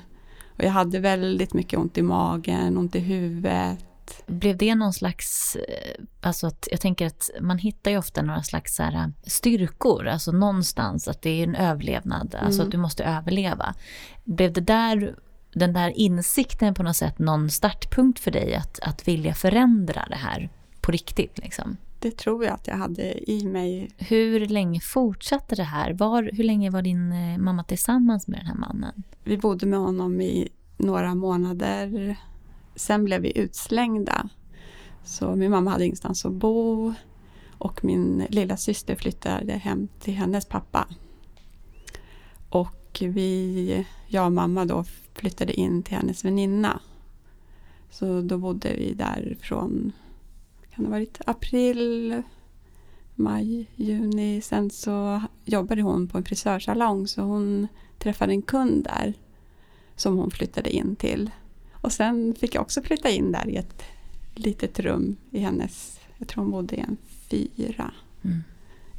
[0.57, 3.85] Och jag hade väldigt mycket ont i magen, ont i huvudet
[4.27, 8.43] blev det någon slags, eh, alltså att jag tänker att man hittar ju ofta några
[8.43, 12.45] slags så här, eh, styrkor, alltså någonstans att det är en överlevnad, mm.
[12.45, 13.75] alltså att du måste överleva.
[14.23, 15.15] Blev det där,
[15.53, 20.15] den där insikten på något sätt någon startpunkt för dig att, att vilja förändra det
[20.15, 20.49] här
[20.81, 21.77] på riktigt liksom?
[21.99, 23.89] Det tror jag att jag hade i mig.
[23.97, 25.93] Hur länge fortsatte det här?
[25.93, 29.03] Var, hur länge var din eh, mamma tillsammans med den här mannen?
[29.23, 32.15] Vi bodde med honom i några månader
[32.75, 34.29] sen blev vi utslängda.
[35.03, 36.93] Så min mamma hade ingenstans att bo
[37.57, 40.87] och min lilla syster flyttade hem till hennes pappa.
[42.49, 46.79] Och vi, jag och mamma då flyttade in till hennes väninna.
[47.89, 49.91] Så då bodde vi där från,
[50.69, 52.21] kan det ha varit april,
[53.15, 54.41] maj, juni.
[54.41, 57.67] Sen så jobbade hon på en frisörsalong så hon
[57.99, 59.13] träffade en kund där
[59.95, 61.29] som hon flyttade in till.
[61.81, 63.83] Och sen fick jag också flytta in där i ett
[64.35, 66.97] litet rum i hennes, jag tror hon bodde i en
[67.29, 67.91] fyra
[68.21, 68.43] mm.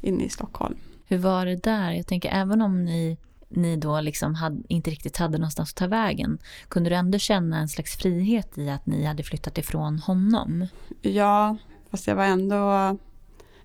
[0.01, 0.75] inne i Stockholm.
[1.05, 1.91] Hur var det där?
[1.91, 3.17] Jag tänker även om ni,
[3.49, 7.57] ni då liksom hade, inte riktigt hade någonstans att ta vägen, kunde du ändå känna
[7.57, 10.67] en slags frihet i att ni hade flyttat ifrån honom?
[11.01, 11.57] Ja,
[11.89, 12.97] fast jag var ändå,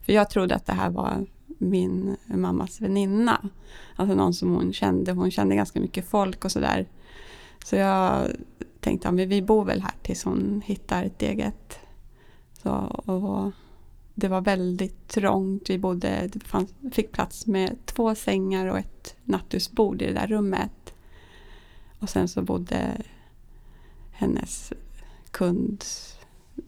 [0.00, 1.26] för jag trodde att det här var
[1.58, 3.48] min mammas väninna.
[3.96, 6.86] Alltså någon som hon kände, hon kände ganska mycket folk och sådär.
[7.64, 8.30] Så jag
[8.88, 11.78] tänkte att vi bor väl här tills hon hittar ett eget.
[12.62, 12.70] Så,
[13.04, 13.52] och
[14.14, 15.70] det var väldigt trångt.
[15.70, 20.26] Vi bodde, det fanns, fick plats med två sängar och ett nattduksbord i det där
[20.26, 20.94] rummet.
[21.98, 23.02] Och sen så bodde
[24.12, 24.72] hennes
[25.30, 26.18] kunds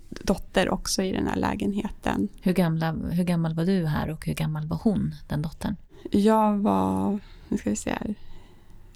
[0.08, 2.28] dotter också i den här lägenheten.
[2.42, 5.76] Hur, gamla, hur gammal var du här och hur gammal var hon, den dottern?
[6.10, 8.14] Jag var, nu ska vi se här,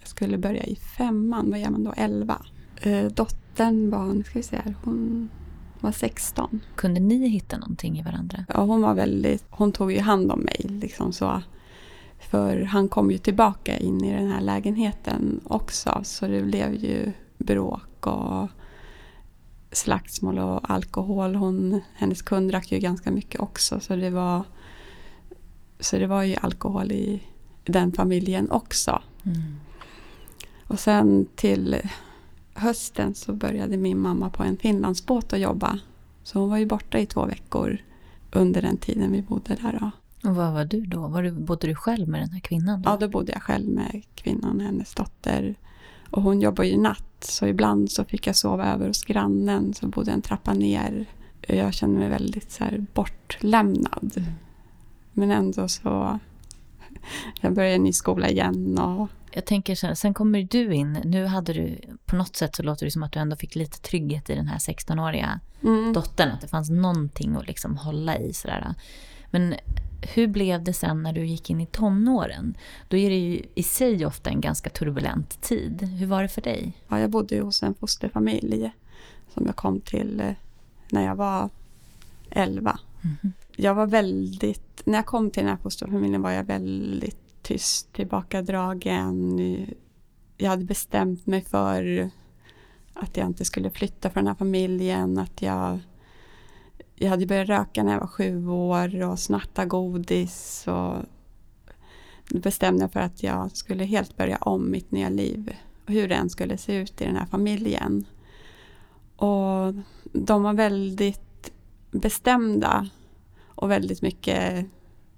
[0.01, 2.47] jag skulle börja i femman, vad är man då, elva?
[2.85, 5.31] Eh, dottern var, nu ska vi se här, hon
[5.81, 6.61] var 16.
[6.75, 8.45] Kunde ni hitta någonting i varandra?
[8.49, 11.43] Ja, hon var väldigt, hon tog ju hand om mig liksom så.
[12.31, 17.13] För han kom ju tillbaka in i den här lägenheten också så det blev ju
[17.39, 18.49] bråk och
[19.73, 21.35] slagsmål och alkohol.
[21.35, 24.43] Hon, hennes kund drack ju ganska mycket också så det var,
[25.81, 27.23] så det var ju alkohol i
[27.65, 29.03] den familjen också.
[29.25, 29.57] Mm.
[30.67, 31.77] Och sen till
[32.55, 35.79] hösten så började min mamma på en Finlandsbåt att jobba.
[36.23, 37.79] Så hon var ju borta i två veckor
[38.33, 39.79] under den tiden vi bodde där.
[39.81, 39.91] Då.
[40.29, 41.09] Och vad var du då?
[41.09, 42.83] Var du, bodde du själv med den här kvinnan?
[42.83, 42.91] Då?
[42.91, 45.55] Ja, då bodde jag själv med kvinnan hennes dotter.
[46.11, 49.91] Och hon jobbar ju natt Så ibland så fick jag sova över hos grannen som
[49.91, 51.07] bodde en trappa ner.
[51.41, 52.65] Jag kände mig väldigt så
[52.95, 54.13] bortlämnad.
[54.17, 54.31] Mm.
[55.13, 56.19] Men ändå så...
[57.41, 60.93] Jag började en ny skola igen och Jag tänker så här, sen kommer du in.
[60.93, 63.81] Nu hade du, på något sätt så låter det som att du ändå fick lite
[63.81, 66.31] trygghet i den här 16-åriga mm, dottern.
[66.31, 68.75] Att det fanns någonting att liksom hålla i sådär.
[69.31, 69.55] Men
[70.15, 72.57] hur blev det sen när du gick in i tonåren?
[72.89, 75.83] Då är det ju i sig ofta en ganska turbulent tid.
[75.83, 76.73] Hur var det för dig?
[76.89, 78.73] ja, jag bodde ju hos en fosterfamilj
[79.35, 80.33] som jag kom till eh,
[80.91, 81.51] när jag var
[82.31, 82.79] 11.
[83.01, 83.33] Mhm.
[83.57, 84.83] Jag var väldigt...
[84.85, 89.39] När jag kom till den här fosterfamiljen var jag väldigt tyst, tillbakadragen.
[90.37, 92.11] Jag hade bestämt mig för
[92.95, 95.19] att jag inte skulle flytta från den här familjen.
[95.19, 95.79] Att jag,
[96.95, 100.65] jag hade börjat röka när jag var sju år och snatta godis.
[100.67, 100.97] Och
[102.29, 105.57] då bestämde jag för att jag skulle helt börja om mitt nya liv.
[105.87, 108.05] Och hur det än skulle se ut i den här familjen.
[109.17, 109.75] Och
[110.13, 111.53] de var väldigt
[111.91, 112.89] bestämda
[113.55, 114.67] och väldigt mycket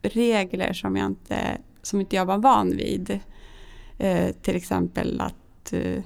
[0.02, 3.20] regler som jag inte, som inte jag var van vid.
[3.98, 6.02] Eh, till exempel att eh,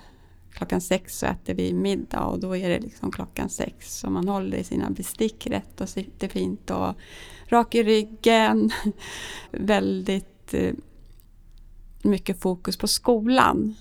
[0.53, 3.99] klockan sex så äter vi middag och då är det liksom klockan sex.
[3.99, 6.95] som man håller i sina bestick rätt och sitter fint och
[7.47, 8.71] rak i ryggen.
[9.51, 10.75] väldigt eh,
[12.03, 13.75] mycket fokus på skolan.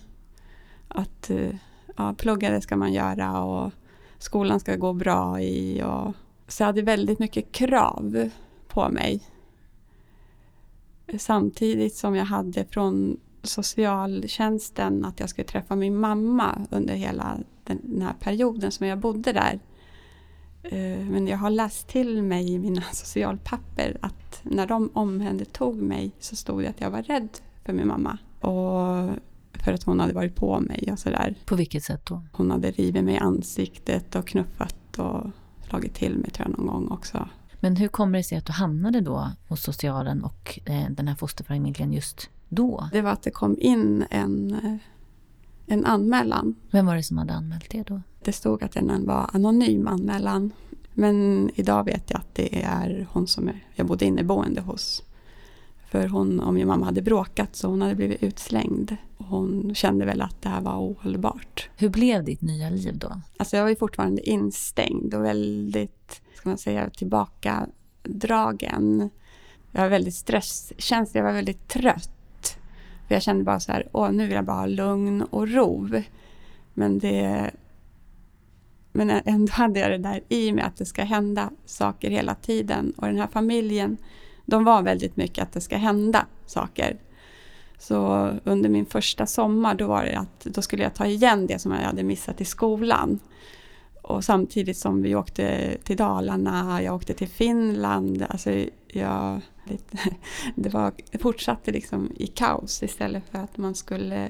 [0.87, 1.55] Att eh,
[1.97, 3.71] ja, plugga det ska man göra och
[4.17, 5.83] skolan ska gå bra i.
[5.83, 6.13] Och,
[6.49, 8.29] så jag hade väldigt mycket krav
[8.67, 9.21] på mig.
[11.17, 18.01] Samtidigt som jag hade från socialtjänsten att jag skulle träffa min mamma under hela den,
[18.01, 19.59] här perioden som jag bodde där.
[20.63, 26.11] Eh, Men jag har läst till mig i mina socialpapper att när de omhändertog mig
[26.19, 27.29] så stod det att jag var rädd
[27.65, 28.17] för min mamma.
[28.39, 29.09] Och
[29.63, 31.35] för att hon hade varit på mig och sådär.
[31.45, 32.21] På vilket sätt då?
[32.31, 35.27] Hon hade rivit mig i ansiktet och knuffat och
[35.69, 37.29] slagit till mig tror jag någon gång också.
[37.59, 41.15] Men hur kommer det sig att du hamnade då hos socialen och eh, den här
[41.15, 42.89] fosterfamiljen just då?
[42.91, 44.75] Det var att det kom in en, eh,
[45.65, 46.55] en anmälan.
[46.71, 48.01] Vem var det som hade anmält det då?
[48.23, 50.51] Det stod att den var anonym anmälan.
[50.93, 55.03] Men idag vet jag att det är hon som jag bodde inneboende hos.
[55.89, 58.97] För hon och min mamma hade bråkat så hon hade blivit utslängd.
[59.17, 61.69] Och hon kände väl att det här var ohållbart.
[61.77, 63.21] Hur blev ditt nya liv då?
[63.37, 69.09] Alltså jag var ju fortfarande instängd och väldigt, ska man säga, tillbakadragen.
[69.71, 72.57] Jag var väldigt stresskänslig, jag var väldigt trött.
[73.07, 75.89] För jag kände bara så här, åh nu vill jag bara ha lugn och ro.
[76.73, 77.51] Men det...
[78.91, 82.93] Men ändå hade jag det där i mig att det ska hända saker hela tiden.
[82.97, 83.97] Och den här familjen,
[84.49, 86.97] de var väldigt mycket att det ska hända saker.
[87.79, 91.59] Så under min första sommar då var det att då skulle jag ta igen det
[91.59, 93.19] som jag hade missat i skolan.
[94.01, 98.25] Och samtidigt som vi åkte till Dalarna, jag åkte till Finland.
[98.29, 99.41] Alltså jag,
[100.55, 104.29] det var, fortsatte liksom i kaos istället för att man skulle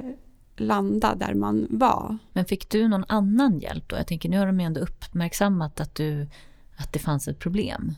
[0.58, 2.18] landa där man var.
[2.34, 3.96] Men fick du någon annan hjälp då?
[3.96, 6.28] Jag tänker, nu har de ju ändå uppmärksammat att, du,
[6.78, 7.96] att det fanns ett problem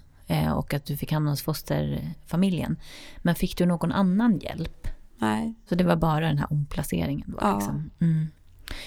[0.56, 2.80] och att du fick hamna hos fosterfamiljen.
[3.18, 4.88] Men fick du någon annan hjälp?
[5.18, 5.54] Nej.
[5.70, 7.38] Så det var bara den här omplaceringen då?
[7.42, 7.56] Ja.
[7.56, 7.92] Liksom.
[8.02, 8.28] Mm.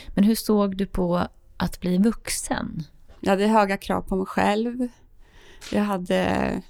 [0.08, 1.26] Men hur såg du på
[1.56, 2.82] att bli vuxen?
[3.20, 4.88] Jag hade höga krav på mig själv.
[5.72, 6.62] Jag hade...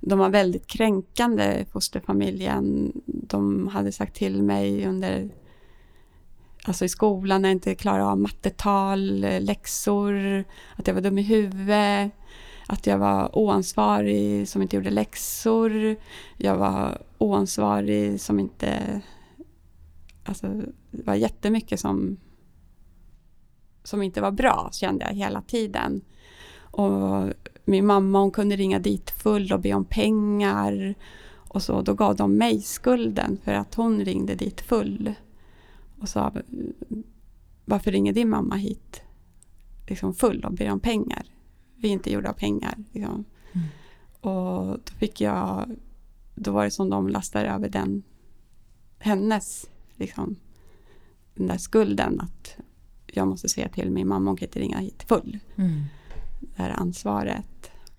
[0.00, 2.92] De var väldigt kränkande, fosterfamiljen.
[3.04, 5.30] De hade sagt till mig under...
[6.64, 10.44] Alltså i skolan när jag inte klarade av mattetal, läxor,
[10.76, 12.12] att jag var dum i huvudet,
[12.66, 15.96] att jag var oansvarig som inte gjorde läxor.
[16.36, 19.00] Jag var oansvarig som inte...
[20.24, 20.46] Alltså,
[20.90, 22.16] det var jättemycket som
[23.86, 26.00] som inte var bra, kände jag hela tiden.
[26.58, 27.32] Och
[27.64, 30.94] min mamma hon kunde ringa dit full och be om pengar.
[31.34, 35.14] Och så, då gav de mig skulden för att hon ringde dit full.
[36.00, 36.32] Och sa,
[37.64, 39.02] varför ringer din mamma hit
[39.86, 41.35] liksom full och ber om pengar?
[41.76, 42.74] Vi är inte gjorda av pengar.
[42.92, 43.24] Liksom.
[43.52, 43.66] Mm.
[44.20, 45.70] Och då fick jag,
[46.34, 48.02] då var det som de lastade över den,
[48.98, 50.36] hennes, liksom,
[51.34, 52.56] den där skulden att
[53.06, 55.38] jag måste säga till min mamma, hon kan inte ringa hit full.
[55.56, 55.82] Mm.
[56.40, 57.46] Det här ansvaret.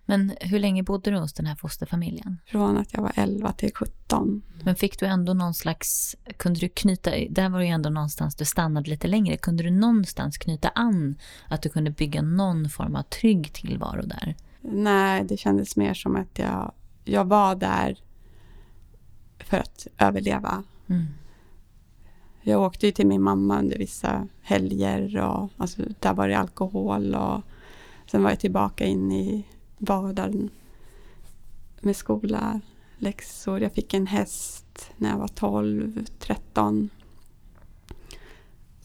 [0.09, 2.37] Men hur länge bodde du hos den här fosterfamiljen?
[2.45, 4.41] Från att jag var 11 till 17.
[4.63, 8.35] Men fick du ändå någon slags, kunde du knyta, där var det ju ändå någonstans
[8.35, 11.15] du stannade lite längre, kunde du någonstans knyta an
[11.47, 14.35] att du kunde bygga någon form av trygg tillvaro där?
[14.61, 16.71] Nej, det kändes mer som att jag,
[17.05, 17.97] jag var där
[19.39, 20.63] för att överleva.
[20.87, 21.05] Mm.
[22.41, 27.15] Jag åkte ju till min mamma under vissa helger och alltså, där var det alkohol
[27.15, 27.41] och
[28.11, 29.45] sen var jag tillbaka in i
[29.77, 30.49] vardagen
[31.81, 32.61] med skola,
[32.97, 33.61] läxor.
[33.61, 36.89] Jag fick en häst när jag var 12, 13.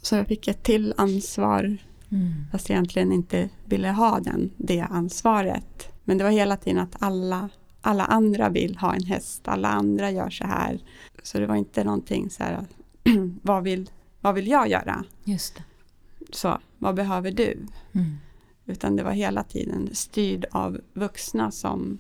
[0.03, 1.79] Så jag fick ett till ansvar
[2.13, 2.33] Mm.
[2.53, 5.89] fast jag egentligen inte ville ha den, det ansvaret.
[6.05, 7.49] Men det var hela tiden att alla,
[7.81, 10.79] alla andra vill ha en häst, alla andra gör så här.
[11.23, 12.67] Så det var inte någonting så här,
[13.43, 15.05] vad vill, vad vill jag göra?
[15.25, 15.63] Just det.
[16.31, 17.67] Så, vad behöver du?
[17.93, 18.19] Mm.
[18.67, 21.99] Utan det var hela tiden styrd av vuxna som,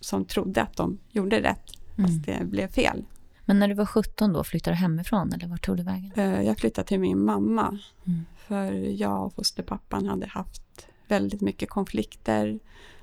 [0.00, 2.10] som trodde att de gjorde rätt, Mm.
[2.10, 3.04] fast det blev fel.
[3.44, 6.12] Men när du var 17 då, flyttade du hemifrån eller vart tog du vägen?
[6.16, 8.24] Eh, Jag flyttade till min mamma Mm.
[8.36, 12.58] För jag och fosterpappan hade haft väldigt mycket konflikter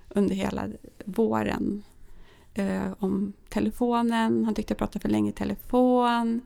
[0.10, 0.68] under hela
[1.06, 1.84] våren.
[2.54, 6.42] Eh, om telefonen, han tyckte jag pratade för länge i telefon.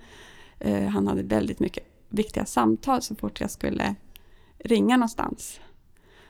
[0.60, 3.96] Eh, han hade väldigt mycket viktiga samtal så fort jag skulle
[4.66, 5.60] ringa någonstans.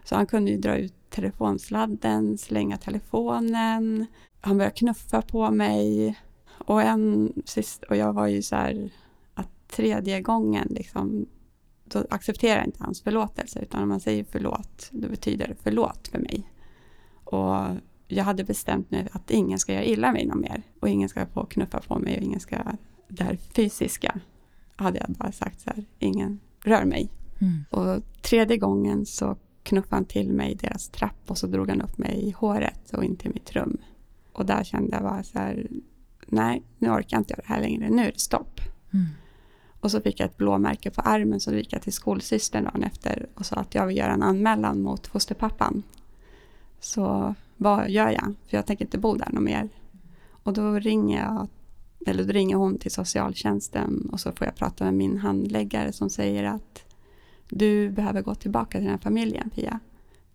[0.04, 4.06] Så han kunde ju dra ut telefonsladden, slänga telefonen.
[4.42, 6.16] Han började knuffa på mig.
[6.66, 8.92] Och, en, sist, och jag var ju så här
[9.34, 11.26] att tredje gången liksom
[11.84, 16.08] då accepterar jag inte hans förlåtelse utan om man säger förlåt då betyder det förlåt
[16.08, 16.50] för mig.
[17.24, 17.56] Och
[18.08, 21.26] jag hade bestämt mig att ingen ska göra illa mig någon mer och ingen ska
[21.26, 22.58] få knuffa på mig och ingen ska,
[23.08, 24.20] det här fysiska
[24.76, 27.10] hade jag bara sagt så här, ingen rör mig.
[27.40, 27.66] Mm.
[27.70, 31.82] Och tredje gången så knuffade han till mig i deras trapp och så drog han
[31.82, 33.78] upp mig i håret och in till mitt rum.
[34.34, 35.68] Och där kände jag bara så här,
[36.26, 38.60] nej nu orkar jag inte göra det här längre, nu är det stopp.
[38.94, 39.06] Mm.
[39.80, 43.28] Och så fick jag ett blåmärke på armen så gick jag till skolsystern dagen efter
[43.36, 45.84] och sa att jag vill göra en anmälan mot fosterpappan.
[46.80, 48.34] Så vad gör jag?
[48.48, 49.70] För jag tänker inte bo där något mer.
[50.44, 51.48] Och då ringer jag,
[52.08, 56.10] eller då ringer hon till socialtjänsten och så får jag prata med min handläggare som
[56.10, 56.86] säger att
[57.50, 59.80] du behöver gå tillbaka till den här familjen Pia.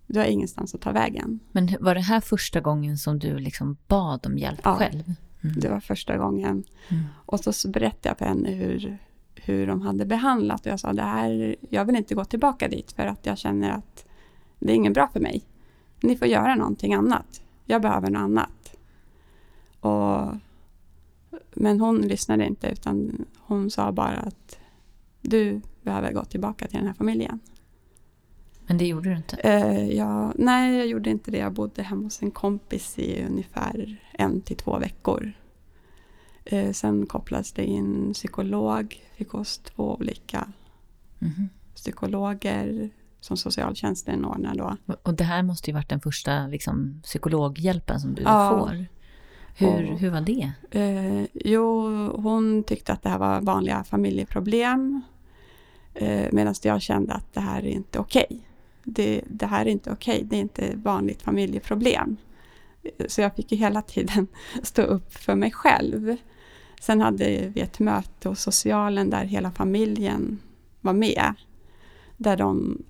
[0.06, 1.40] Du har ingenstans att ta vägen.
[1.52, 4.76] Men var det här första gången som du liksom bad om hjälp Ja.
[4.76, 5.14] själv?
[5.42, 5.60] Mm.
[5.60, 6.64] Det var första gången.
[6.88, 7.04] Mm.
[7.26, 8.98] Och så berättade jag för henne hur,
[9.34, 10.60] hur de hade behandlat.
[10.60, 13.70] Och jag sa, det här, jag vill inte gå tillbaka dit för att jag känner
[13.70, 14.04] att
[14.58, 15.42] det är ingen bra för mig.
[16.00, 17.42] Ni får göra någonting annat.
[17.64, 18.76] Jag behöver något annat.
[19.80, 20.34] Och,
[21.54, 24.58] men hon lyssnade inte utan hon sa bara att
[25.20, 27.40] du behöver gå tillbaka till den här familjen.
[28.66, 29.36] Men det gjorde du inte?
[29.36, 31.38] Eh, jag, nej, jag gjorde inte det.
[31.38, 35.32] Jag bodde hemma hos en kompis i ungefär en till två veckor.
[36.44, 39.02] Eh, sen kopplades det in psykolog.
[39.16, 40.48] Fick hos två olika
[41.18, 41.48] Mhm.
[41.74, 42.90] psykologer
[43.20, 44.76] som socialtjänsten ordnar då.
[44.86, 48.50] Och- Och det här måste ju varit den första liksom, psykologhjälpen som du Ja.
[48.58, 48.86] får.
[49.56, 50.52] Hur, Och- hur var det?
[50.70, 55.00] Eh, jo, hon tyckte att det här var vanliga familjeproblem.
[55.94, 58.40] Eh, Medan jag kände att det här är inte okej.
[58.84, 62.16] Det, det här är inte okej, det är inte vanligt familjeproblem.
[62.82, 64.26] Eh, Så jag fick ju hela tiden
[64.62, 66.16] stå upp för mig själv.
[66.80, 70.38] Sen hade vi ett möte hos socialen där hela familjen
[70.80, 71.34] var med.
[72.16, 72.82] Där de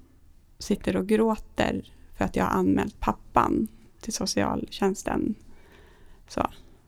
[0.58, 3.68] sitter och gråter för att jag har anmält pappan
[4.00, 5.34] till socialtjänsten.
[6.28, 6.46] Så.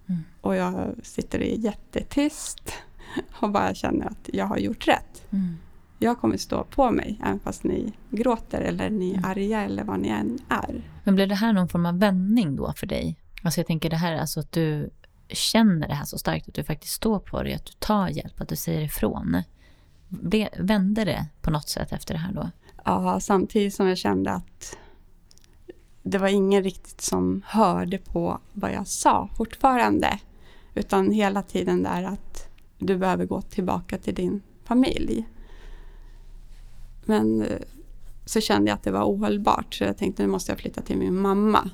[0.09, 0.20] Mm.
[0.40, 2.72] Och jag sitter jättetyst
[3.40, 5.27] och bara känner att jag har gjort rätt.
[5.33, 5.57] Mm.
[6.03, 9.31] Jag kommer stå på mig även fast ni gråter eller ni är Mm.
[9.31, 10.83] arga eller vad ni än är.
[11.05, 13.19] Men blev det här någon form av vändning då för dig?
[13.43, 14.91] Alltså jag tänker det här, alltså att du
[15.29, 18.41] känner det här så starkt, att du faktiskt står på det, att du tar hjälp,
[18.41, 19.43] att du säger ifrån.
[20.09, 22.51] Ble, vände det på något sätt efter det här då?
[22.85, 24.77] Ja, samtidigt som jag kände att
[26.03, 30.19] det var ingen riktigt som hörde på vad jag sa fortfarande.
[30.75, 35.25] Utan hela tiden där att du behöver gå tillbaka till din familj.
[37.05, 37.59] Men eh,
[38.25, 40.97] så kände jag att det var ohållbart så jag tänkte nu måste jag flytta till
[40.97, 41.71] min mamma.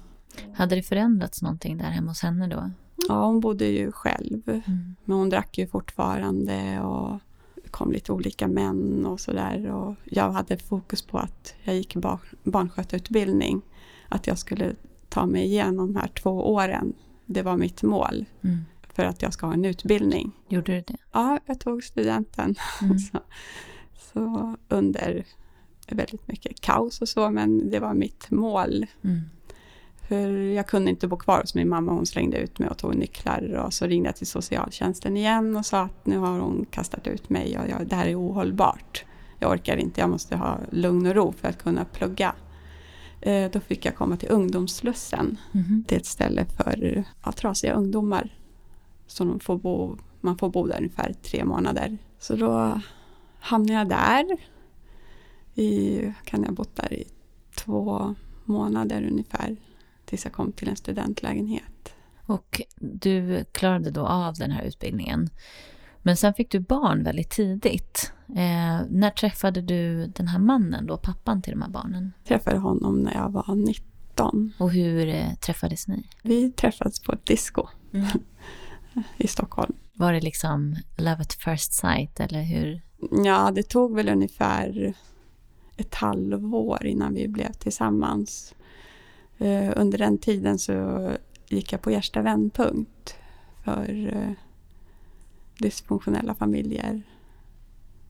[0.55, 2.71] Hade det förändrats någonting där hemma hos henne då?
[3.09, 4.43] Ja, hon bodde ju själv.
[4.49, 4.97] Mm.
[5.05, 7.19] Men hon drack ju fortfarande och
[7.65, 9.71] det kom lite olika män och sådär.
[9.71, 13.63] Och jag hade fokus på att jag gick bar barnskötarutbildning.
[14.09, 14.73] Att jag skulle
[15.09, 16.93] ta mig igenom de här två åren.
[17.27, 18.59] Det var mitt mål Mm.
[18.95, 20.33] för att jag ska ha en utbildning.
[20.49, 20.97] Gjorde du det?
[21.13, 22.55] Ja, jag tog studenten.
[22.83, 22.97] Mm.
[24.13, 25.25] Så, så under
[25.89, 28.87] väldigt mycket kaos och så, men det var mitt mål.
[29.05, 29.21] Mm.
[30.09, 32.95] För jag kunde inte bo kvar hos min mamma, hon slängde ut mig och tog
[32.95, 33.65] nycklar.
[33.67, 37.31] Och så ringde jag till socialtjänsten igen och sa att nu har hon kastat ut
[37.31, 39.05] mig och jag, det här är ohållbart.
[39.39, 42.35] Jag orkar inte, jag måste ha lugn och ro för att kunna plugga.
[43.21, 45.37] Eh, då fick jag komma till ungdomsslussen.
[45.53, 45.85] Mhm.
[45.89, 48.35] Det är ett ställe för ja, trasiga ungdomar.
[49.07, 51.99] Som de får bo, man man får bo där ungefär tre månader.
[52.19, 52.81] Så då
[53.39, 54.37] hamnade jag där.
[55.55, 57.05] I, kan jag bott där i
[57.57, 58.15] två
[58.45, 59.57] månader ungefär.
[60.05, 61.95] Tills jag kom till en studentlägenhet.
[62.27, 65.31] Och du klarade då av den här utbildningen.
[66.03, 68.13] Men sen fick du barn väldigt tidigt.
[68.29, 72.13] Eh, när träffade du den här mannen då, pappan till de här barnen?
[72.19, 74.53] Jag träffade honom när jag var 19.
[74.59, 76.09] Och hur eh, träffades ni?
[76.23, 77.69] Vi träffades på ett disco
[79.17, 79.75] i Stockholm.
[79.93, 82.83] Var det liksom love at first sight eller hur?
[83.25, 84.95] Ja, det tog väl ungefär
[85.77, 88.55] ett halvår innan vi blev tillsammans.
[89.39, 91.11] Eh, under den tiden så
[91.49, 93.15] gick jag på Gärsta vändpunkt
[93.65, 94.33] för eh,
[95.59, 97.03] dysfunktionella familjer,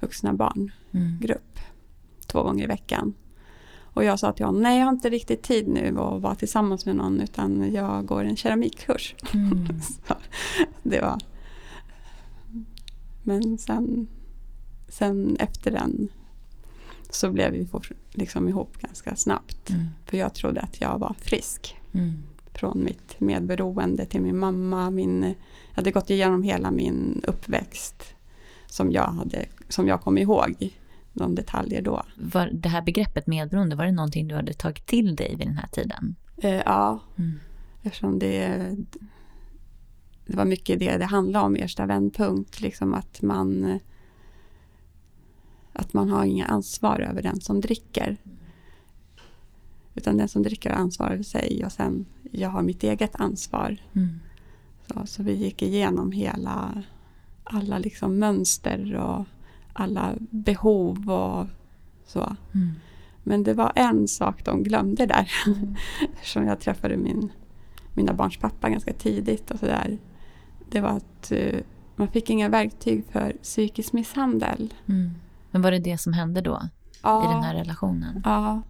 [0.01, 1.19] vuxna barn, Mm.
[2.27, 3.15] två gånger i veckan.
[3.95, 6.87] Och jag sa till honom, nej jag har inte riktigt tid nu att vara tillsammans
[6.87, 9.15] med någon utan jag går en keramikkurs.
[9.35, 9.67] Mm.
[10.83, 11.19] Det var...
[13.23, 14.07] Men sen,
[14.89, 16.09] sen efter den
[17.11, 17.69] så blev vi
[18.13, 19.71] liksom ihop ganska snabbt.
[19.71, 19.87] Mm.
[20.07, 21.77] För jag trodde att jag var frisk.
[21.93, 22.23] Mm.
[22.55, 24.91] Från mitt medberoende till min mamma.
[24.91, 25.35] Min, jag
[25.75, 28.15] hade gått igenom hela min uppväxt
[28.67, 30.79] som jag, hade, som jag kom ihåg.
[31.13, 32.03] De detaljer då.
[32.17, 35.57] Var det här begreppet medberoende, var det någonting du hade tagit till dig vid den
[35.57, 36.17] här tiden?
[36.37, 37.41] Eh, ja, Mm.
[37.83, 38.77] Eftersom det,
[40.27, 42.61] det var mycket det det handlade om, Ersta vändpunkt.
[42.61, 43.79] Liksom att man
[45.79, 48.17] att man har inga ansvar över den som dricker.
[49.95, 53.77] Utan den som dricker har ansvar över sig och sen jag har mitt eget ansvar.
[53.93, 54.21] Mm.
[54.87, 56.83] Så, så vi gick igenom hela
[57.45, 59.25] alla liksom mönster och
[59.73, 61.47] alla behov och
[62.07, 62.37] så.
[62.55, 62.71] Mm.
[63.23, 65.31] Men det var en sak de glömde där.
[66.13, 67.33] Eftersom jag träffade min,
[67.95, 69.99] mina barns pappa ganska tidigt och sådär.
[70.71, 71.61] Det var att eh,
[71.97, 74.75] man fick inga verktyg för psykisk misshandel.
[74.87, 75.11] Mm.
[75.51, 76.63] Men var det det som hände då
[77.03, 78.23] Ja, i den här relationen?
[78.25, 78.63] ja.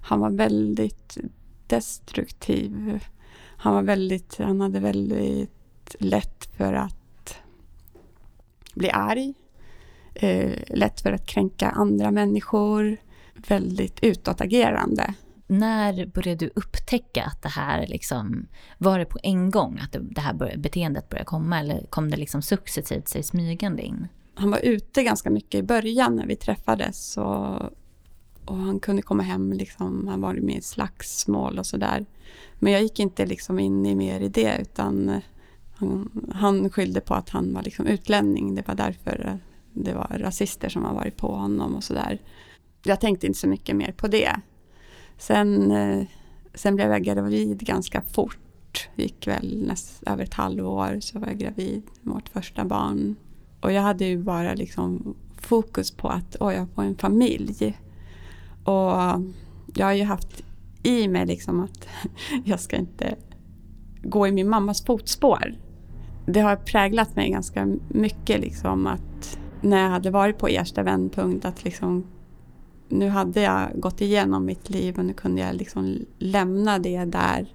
[0.00, 1.18] Han var väldigt
[1.66, 3.04] destruktiv.
[3.56, 7.38] Han var väldigt, han hade väldigt lätt för att
[8.74, 9.34] bli arg.
[10.14, 12.96] Eh, lätt för att kränka andra människor.
[13.48, 15.14] Väldigt utåtagerande.
[15.46, 18.46] När började du upptäcka att det här liksom,
[18.78, 22.42] var det på en gång att det, här beteendet började komma eller kom det liksom
[22.42, 24.08] successivt sig smygande in?
[24.38, 27.16] Han var ute ganska mycket i början när vi träffades.
[27.16, 27.62] Och,
[28.44, 32.06] och han kunde komma hem, liksom, han var med i slagsmål och sådär.
[32.58, 35.20] Men jag gick inte liksom in i mer i det utan
[35.74, 38.54] han, han skyllde på att han var liksom utlänning.
[38.54, 39.38] Det var därför
[39.72, 42.18] det var rasister som har varit på honom och sådär.
[42.82, 44.36] Jag tänkte inte så mycket mer på det.
[45.18, 46.06] Sen, eh,
[46.54, 48.38] sen blev jag gravid ganska fort.
[48.96, 53.16] gick väl näst, över ett halvår så var jag gravid med vårt första barn.
[53.60, 57.78] Och jag hade ju bara liksom fokus på att åh, jag får en familj.
[58.64, 59.22] Och
[59.74, 60.44] jag har ju haft
[60.82, 61.88] i mig liksom att
[62.44, 63.16] jag ska inte
[64.02, 65.54] gå i min mammas fotspår.
[66.26, 71.44] Det har präglat mig ganska mycket liksom att när jag hade varit på Ersta vändpunkt
[71.44, 72.06] att liksom
[72.88, 77.52] nu hade jag gått igenom mitt liv och nu kunde jag liksom lämna det där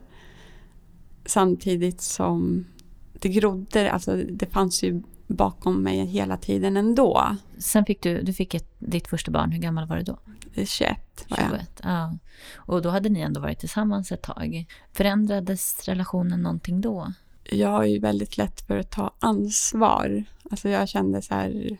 [1.25, 2.65] samtidigt som
[3.13, 7.35] det grodde, alltså det fanns ju bakom mig hela tiden ändå.
[7.57, 10.19] Sen fick du, du fick ett, ditt första barn, hur gammal var du då?
[10.55, 11.49] Det är 21 var jag.
[11.49, 11.81] 21.
[11.83, 12.17] Ja.
[12.55, 14.65] Och då hade ni ändå varit tillsammans ett tag.
[14.91, 17.13] Förändrades relationen någonting då?
[17.43, 20.23] Jag har ju väldigt lätt för att ta ansvar.
[20.51, 21.77] Alltså jag kände så här,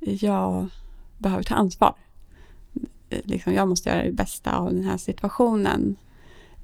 [0.00, 0.68] jag
[1.18, 1.94] behöver ta ansvar.
[3.08, 5.96] Liksom, jag måste göra det bästa av den här situationen.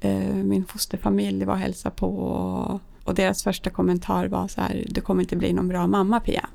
[0.01, 5.01] Eh, Min fosterfamilj var och hälsade på och, deras första kommentar var så här, du
[5.01, 6.49] kommer inte bli någon bra mamma Pia.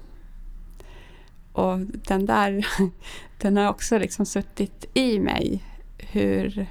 [1.53, 2.67] Och den där,
[3.41, 5.65] den har också liksom suttit i mig.
[5.99, 6.67] Hur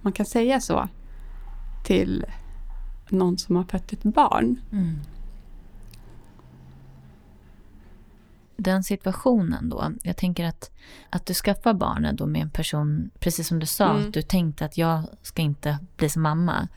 [0.00, 0.88] man kan säga så
[1.84, 2.24] till
[3.08, 4.60] någon som har fött ett barn.
[4.72, 4.98] Mm.
[8.56, 10.70] Den situationen då, jag tänker att,
[11.10, 14.06] att du skaffar barnen då med en person, precis som du sa, Mm.
[14.06, 16.68] att du tänkte att jag ska inte bli som mamma.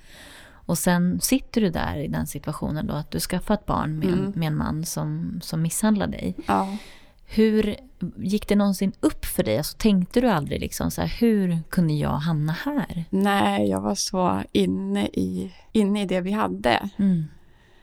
[0.70, 4.08] Och sen sitter du där i den situationen då, att du skaffar ett barn med,
[4.08, 4.32] en, Mm.
[4.36, 6.36] med en man som, som misshandlar dig.
[6.48, 6.78] Ja.
[7.26, 7.76] Hur
[8.18, 9.58] gick det någonsin upp för dig?
[9.58, 13.06] Alltså, tänkte du aldrig liksom så här, hur kunde jag hamna här?
[13.10, 16.90] Nej, jag var så inne i, inne i det vi hade.
[16.98, 17.26] Mm.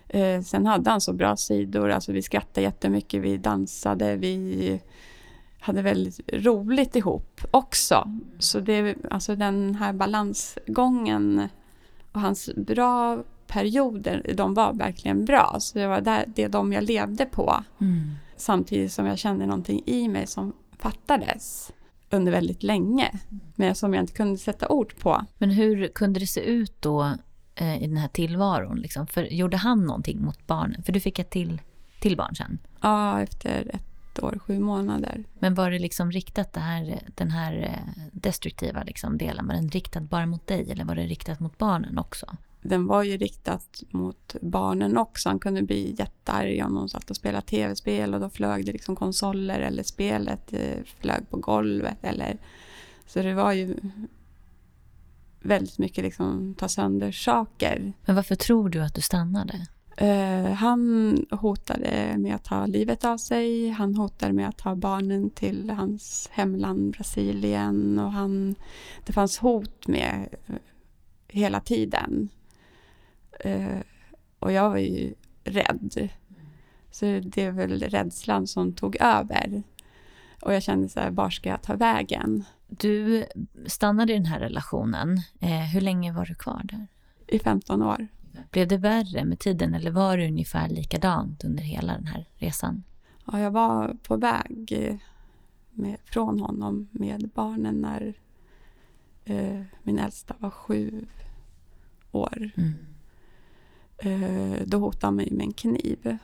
[0.09, 1.91] Eh, sen hade han så bra sidor.
[1.91, 4.81] Alltså vi skrattade jättemycket, vi dansade, vi
[5.61, 8.19] hade väldigt roligt ihop också.
[8.39, 11.49] Så det, alltså den här balansgången
[12.17, 15.57] och hans bra perioder, de var verkligen bra.
[15.61, 17.65] Så det var där, det de jag levde på.
[17.81, 18.11] Mm.
[18.37, 21.73] Samtidigt som jag kände någonting i mig som fattades
[22.11, 23.11] under väldigt länge.
[23.55, 25.25] Men som jag inte kunde sätta ord på.
[25.39, 27.15] Men hur kunde det se ut då
[27.55, 28.77] eh, i den här tillvaron?
[28.77, 29.07] Liksom?
[29.07, 30.83] För gjorde han någonting mot barnen?
[30.83, 31.61] För du fick ett till,
[32.01, 32.59] till barn sen.
[32.81, 35.25] Ja, efter ett år, sju månader.
[35.39, 39.47] Men var det liksom riktat det här, den här eh, destruktiva liksom delen?
[39.47, 42.37] Var den riktad bara mot dig eller var det riktat mot barnen också?
[42.63, 45.29] Den var ju riktat mot barnen också.
[45.29, 48.97] Han kunde bli jättearg om de satt och spelade tv-spel och då flög det liksom
[48.97, 51.99] konsoler eller spelet eh, flög på golvet.
[52.03, 52.39] Eller,
[53.07, 53.77] så det var ju
[55.43, 57.93] väldigt mycket liksom ta sönder saker.
[58.05, 59.67] Men varför tror du att du stannade?
[59.97, 63.69] Eh, han hotade med att ta livet av sig.
[63.69, 67.99] Han hotade med att ta barnen till hans hemland Brasilien.
[67.99, 68.55] Och han,
[69.07, 70.55] det fanns hot med eh,
[71.29, 72.29] hela tiden.
[73.41, 73.79] Eh,
[74.39, 76.11] och jag var ju rädd.
[76.91, 79.63] Så det är väl rädslan som tog över.
[80.43, 82.45] Och jag kände så här, var ska jag ta vägen?
[82.67, 83.27] Du
[83.67, 85.21] stannade i den här relationen.
[85.73, 86.87] Hur länge var du kvar där?
[87.27, 88.09] I 15 år.
[88.51, 92.83] Blev det värre med tiden eller var det ungefär likadant under hela den här resan?
[93.25, 94.97] Ja, jag var på väg eh,
[95.71, 98.15] med, från honom med barnen när
[99.25, 101.07] eh, min äldsta var sju
[102.13, 102.51] år.
[102.57, 102.75] Mm.
[103.99, 106.19] Eh, då hotade han mig med en kniv.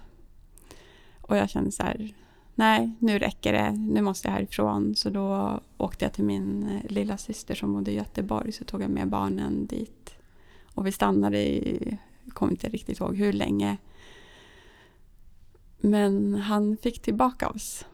[1.21, 2.15] Och jag kände så här,
[2.55, 4.95] nej, nu räcker det, nu måste jag härifrån.
[4.95, 8.83] Så då åkte jag till min eh, lilla syster som bodde i Göteborg, så tog
[8.83, 10.15] jag med barnen dit.
[10.75, 13.77] Och vi stannade i, jag kommer inte riktigt ihåg hur länge.
[15.81, 17.85] Men han fick tillbaka oss.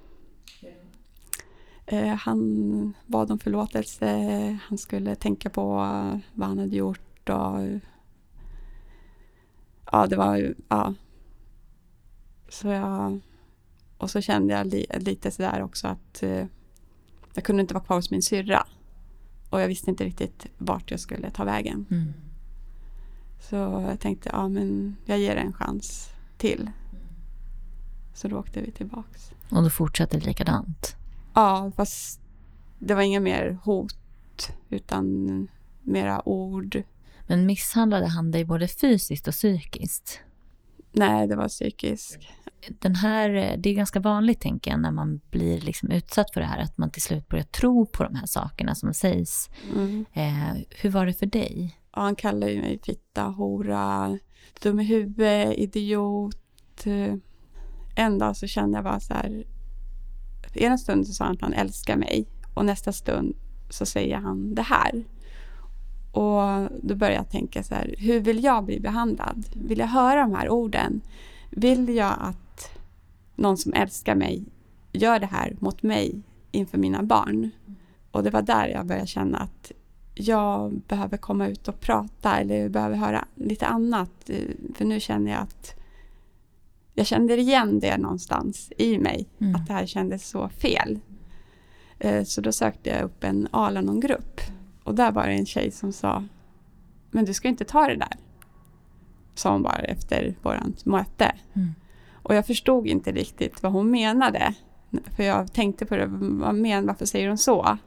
[1.87, 5.65] Eh, han bad om förlåtelse, han skulle tänka på
[6.35, 7.81] vad han hade gjort och
[9.93, 10.95] ja, det var ju, ja.
[12.49, 13.21] Så jag,
[13.99, 16.47] och så kände jag li, lite sådär också att eh,
[17.35, 18.67] jag kunde inte vara kvar hos min syrra.
[19.51, 21.87] Och jag visste inte riktigt vart jag skulle ta vägen.
[21.91, 22.13] Mm.
[23.41, 23.57] Så
[23.89, 26.71] jag tänkte, ja men jag ger det en chans till.
[28.15, 29.33] Så då åkte vi tillbaks.
[29.51, 30.97] Och då fortsatte det likadant?
[31.35, 32.21] Ja, fast
[32.79, 33.99] det var inga mer hot
[34.69, 35.49] utan
[35.83, 36.83] mera ord.
[37.27, 40.21] Men misshandlade han dig både fysiskt och psykiskt?
[40.93, 42.19] Nej, det var psykiskt.
[42.79, 46.47] Den här, det är ganska vanligt, tänker jag, när man blir liksom utsatt för det
[46.47, 49.51] här, att man till slut börjar tro på de här sakerna som sägs.
[49.75, 50.05] Mm.
[50.13, 51.78] Eh, hur var det för dig?
[51.99, 54.19] Och han kallade ju mig fitta, hora,
[54.63, 56.85] dum i huvudet, idiot.
[57.97, 59.45] En dag så kände jag bara så här.
[60.55, 63.37] Ena stunden så sa han att han älskar mig och nästa stund
[63.71, 65.05] så säger han det här.
[66.13, 69.47] Och då började jag tänka så här, hur vill jag bli behandlad?
[69.55, 71.01] Vill jag höra de här orden?
[71.51, 72.79] Vill jag att
[73.37, 74.45] någon som älskar mig
[74.93, 77.51] gör det här mot mig inför mina barn?
[78.11, 79.73] Och det var där jag började känna att
[80.21, 84.31] jag behöver komma ut och prata eller behöver höra lite annat.
[84.75, 85.75] För nu känner jag att
[86.95, 89.55] jag kände igen det någonstans i mig, Mm.
[89.55, 90.99] att det här kändes så fel.
[91.99, 94.41] Eh, Så då sökte jag upp en Alanon-grupp
[94.85, 96.25] och där var det en tjej som sa
[97.11, 98.17] Men du ska inte ta det där.
[99.35, 101.33] Sa hon bara efter vårt möte.
[101.55, 101.69] Mm.
[102.23, 104.55] Och jag förstod inte riktigt vad hon menade.
[105.17, 107.79] För jag tänkte på det, vad men, varför säger hon så?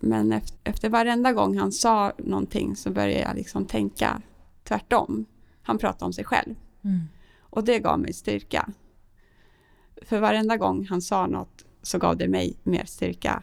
[0.00, 4.22] Men efter, efter varenda gång han sa någonting så började jag liksom tänka
[4.64, 5.24] tvärtom.
[5.62, 6.54] Han pratade om sig själv.
[6.82, 7.00] Mm.
[7.40, 8.68] Och det gav mig styrka.
[10.02, 13.42] För varenda gång han sa något så gav det mig mer styrka.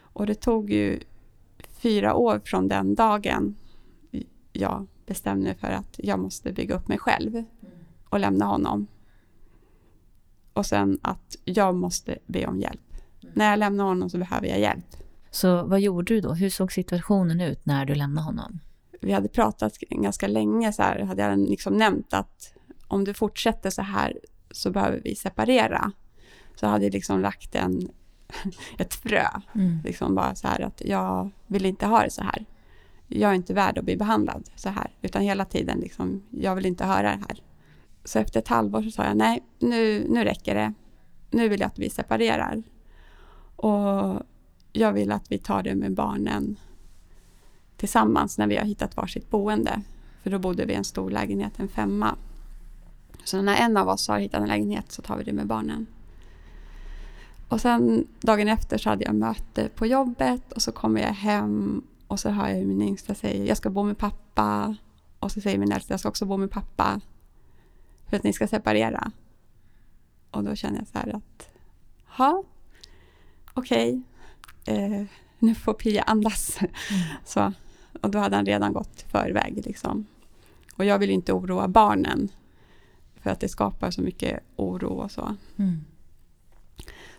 [0.00, 1.00] Och det tog ju
[1.68, 3.56] fyra år från den dagen
[4.52, 7.44] jag bestämde mig för att jag måste bygga upp mig själv
[8.08, 8.86] och lämna honom.
[10.52, 12.94] Och sen att jag måste be om hjälp.
[13.34, 14.96] När jag lämnar honom så behöver jag hjälp.
[15.30, 16.34] Så vad gjorde du då?
[16.34, 18.60] Hur såg situationen ut när du lämnade honom?
[19.00, 22.54] vi hade pratat ganska länge så här, hade jag liksom nämnt att
[22.88, 24.18] om du fortsätter så här
[24.50, 25.92] så behöver vi separera.
[26.54, 27.88] Så hade jag liksom lagt en,
[28.78, 29.78] ett frö, Mm.
[29.84, 32.44] liksom bara så här att jag vill inte ha det så här.
[33.06, 36.66] Jag är inte värd att bli behandlad så här, utan hela tiden liksom, jag vill
[36.66, 37.42] inte höra det här.
[38.04, 40.72] Så efter ett halvår så sa jag nej, nu, nu räcker det.
[41.30, 42.62] Nu vill jag att vi separerar.
[43.56, 44.22] Och
[44.72, 46.56] jag vill att vi tar det med barnen
[47.76, 49.82] tillsammans när vi har hittat varsitt boende.
[50.22, 52.16] För då bodde vi i en stor lägenhet, en femma.
[53.24, 55.86] Så när en av oss har hittat en lägenhet så tar vi det med barnen.
[57.48, 61.82] Och sen dagen efter så hade jag möte på jobbet och så kommer jag hem
[62.06, 64.76] och så hör jag min yngsta säga jag ska bo med pappa.
[65.18, 67.00] Och så säger min äldsta, jag ska också bo med pappa
[68.08, 69.12] för att ni ska separera.
[70.30, 71.48] Och då känner jag så här att,
[72.18, 72.44] ja,
[73.54, 74.02] okej,
[74.70, 75.02] eh,
[75.38, 76.58] nu får Pia andas.
[77.24, 77.52] Så,
[78.00, 79.62] och då hade han redan gått förväg.
[79.66, 80.06] Liksom.
[80.76, 82.28] Och jag vill inte oroa barnen.
[83.22, 85.36] För att det skapar så mycket oro och så.
[85.56, 85.80] Mm.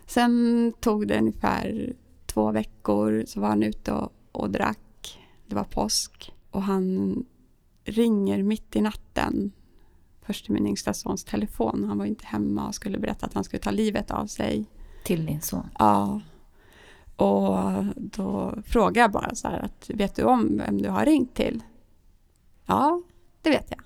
[0.06, 1.92] Sen tog det ungefär
[2.26, 5.18] två veckor så var han ute och, och drack.
[5.46, 6.32] Det var påsk.
[6.50, 7.16] Och han
[7.84, 9.52] ringer mitt i natten.
[10.22, 11.84] Först till min yngsta sons telefon.
[11.88, 14.64] Han var inte hemma och skulle berätta att han skulle ta livet av sig.
[15.04, 15.68] Till din son?
[15.78, 16.20] Ja.
[17.22, 21.34] Och då frågade jag bara så här att vet du om vem du har ringt
[21.34, 21.62] till?
[22.66, 23.02] Ja,
[23.42, 23.80] det vet jag.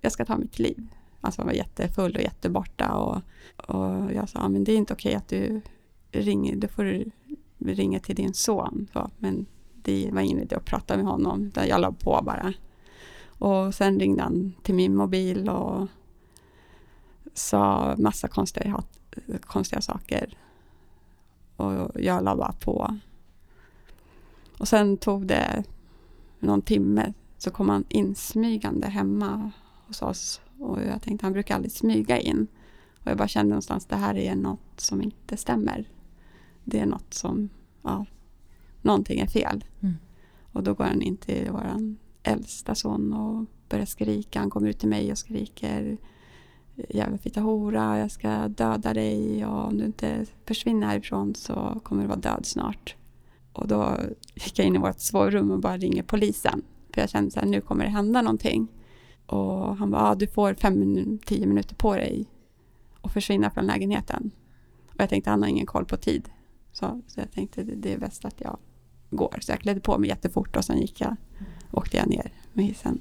[0.00, 0.86] Jag ska ta mitt liv.
[1.20, 3.22] Alltså han var jättefull och jätteborta och,
[3.56, 5.62] och jag sa, men det är inte okej att du
[6.10, 7.10] ringer, då får du
[7.58, 8.88] ringa till din son.
[8.92, 9.46] Så, men
[9.82, 12.52] det var ingen idé att prata med honom, utan jag la på bara.
[13.26, 15.86] Och sen ringde han till min mobil och
[17.34, 18.82] sa massa konstiga,
[19.40, 20.36] konstiga saker.
[21.60, 22.96] Och jag la bara på.
[24.58, 25.64] Och sen tog det
[26.38, 29.50] någon timme så kom han insmygande hemma
[29.86, 30.40] hos oss.
[30.58, 32.46] Och jag tänkte han brukar aldrig smyga in.
[33.00, 35.88] Och jag bara kände någonstans det här är något som inte stämmer.
[36.64, 37.48] Det är något som,
[37.82, 38.06] ja,
[38.82, 39.64] någonting är fel.
[39.80, 39.94] Mm.
[40.52, 44.38] Och då går han in till vår äldsta son och börjar skrika.
[44.38, 45.98] Han kommer ut till mig och skriker
[46.88, 52.02] jävla fitta hora, jag ska döda dig och om du inte försvinner härifrån så kommer
[52.02, 52.96] du vara död snart.
[53.52, 53.96] Och då
[54.34, 56.62] gick jag in i vårt sovrum och bara ringer polisen.
[56.94, 58.68] För jag kände så här, nu kommer det hända någonting.
[59.26, 62.26] Och han bara, ah, du får fem, tio minuter på dig
[63.02, 64.30] att försvinna från lägenheten.
[64.88, 66.28] Och jag tänkte, han har ingen koll på tid.
[66.72, 68.58] Så, så jag tänkte, det, det är bäst att jag
[69.10, 69.38] går.
[69.40, 71.16] Så jag klädde på mig jättefort och sen gick jag,
[71.72, 73.00] åkte jag ner med hissen.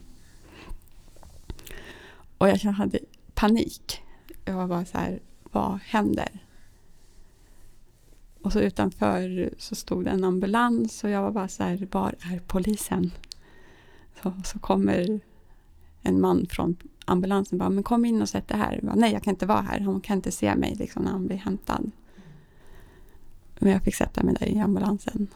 [2.38, 3.00] Och jag hade
[3.40, 4.02] panik.
[4.46, 6.46] Jag var bara så här, vad händer?
[8.42, 12.16] Och så utanför så stod det en ambulans och jag var bara så här, var
[12.20, 13.12] är polisen?
[14.24, 15.20] Så, så kommer
[16.02, 16.76] en man från
[17.06, 18.74] ambulansen bara, men kom in och sätt dig här.
[18.74, 19.80] Jag bara, Nej, jag kan inte vara här.
[19.80, 21.92] Han kan inte se mig liksom, när han blir hämtad.
[23.60, 25.28] Men jag fick sätta mig där i ambulansen.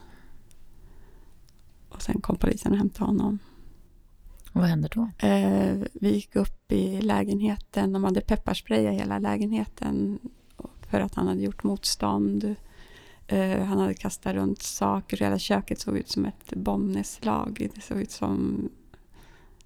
[1.90, 3.40] Och sen kom polisen och hämtade honom.
[4.54, 5.28] Vad hände då?
[5.28, 7.94] Eh, vi gick upp i lägenheten.
[7.94, 10.20] De hade pepparsprayat hela lägenheten
[10.90, 12.56] för att han hade gjort motstånd.
[13.28, 15.18] Eh, han hade kastat runt saker.
[15.18, 17.70] Hela köket såg ut som ett bombnedslag.
[17.76, 18.70] Det såg ut som...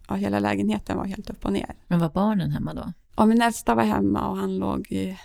[0.07, 1.75] Ja, hela lägenheten var helt upp och ner.
[1.87, 2.93] Men var barnen hemma då?
[3.15, 5.17] Ja, min äldsta var hemma och han låg i,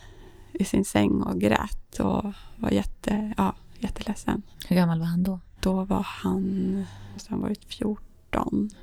[0.53, 2.25] i sin säng och grät och
[2.57, 4.43] var jätte, ja, jätteledsen.
[4.69, 5.41] Hur gammal var han då?
[5.61, 6.77] Då var han,
[7.13, 8.05] måste han varit 14.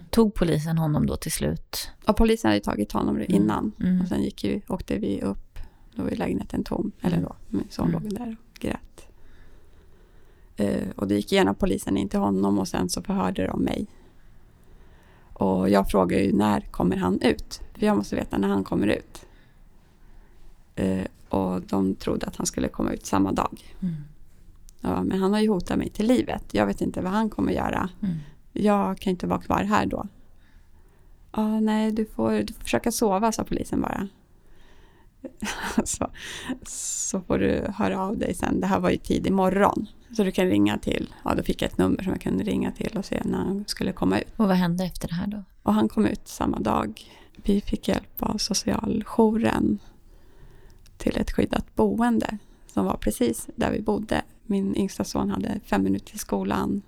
[0.09, 1.89] Tog polisen honom då till slut?
[2.05, 3.71] Ja, polisen hade tagit honom innan.
[3.79, 4.01] Mm.
[4.01, 5.59] Och sen gick vi, åkte vi upp.
[5.95, 6.91] Då var lägenheten tom.
[7.01, 7.29] Eller Mm.
[7.29, 8.03] då, min son Mm.
[8.03, 9.07] låg där och grät.
[10.55, 13.87] Eh, och det gick igenom polisen in till honom och sen så förhörde de mig.
[15.33, 17.61] Och jag frågade ju när kommer han ut?
[17.73, 19.25] För jag måste veta när han kommer ut.
[20.75, 23.75] Eh, och de trodde att han skulle komma ut samma dag.
[23.81, 23.95] Mm.
[24.81, 26.43] Ja, men han har ju hotat mig till livet.
[26.51, 27.89] Jag vet inte vad han kommer göra.
[28.01, 28.15] Mm.
[28.59, 30.07] Jag kan inte vara kvar här då.
[31.31, 34.07] Ja, nej, du får, du får försöka sova, sa polisen bara.
[35.83, 36.11] så,
[36.63, 38.61] så får du höra av dig sen.
[38.61, 39.87] Det här var ju tidig morgon.
[40.15, 42.71] Så du kan ringa till, ja då fick jag ett nummer som jag kunde ringa
[42.71, 44.27] till och se när han skulle komma ut.
[44.37, 45.43] Och vad hände efter det här då?
[45.63, 47.01] Och han kom ut samma dag.
[47.35, 49.79] Vi fick hjälp av socialjouren
[50.97, 52.37] till ett skyddat boende
[52.67, 54.21] som var precis där vi bodde.
[54.43, 56.81] Min yngsta son hade fem minuter till skolan,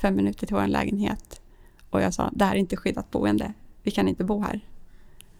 [0.00, 1.40] fem minuter till vår lägenhet.
[1.90, 3.52] Och jag sa, det här är inte skyddat boende.
[3.82, 4.60] Vi kan inte bo här.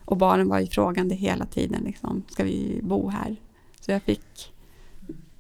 [0.05, 3.37] Och barnen var ju frågande hela tiden, liksom, ska vi bo här?
[3.81, 4.53] Så jag fick,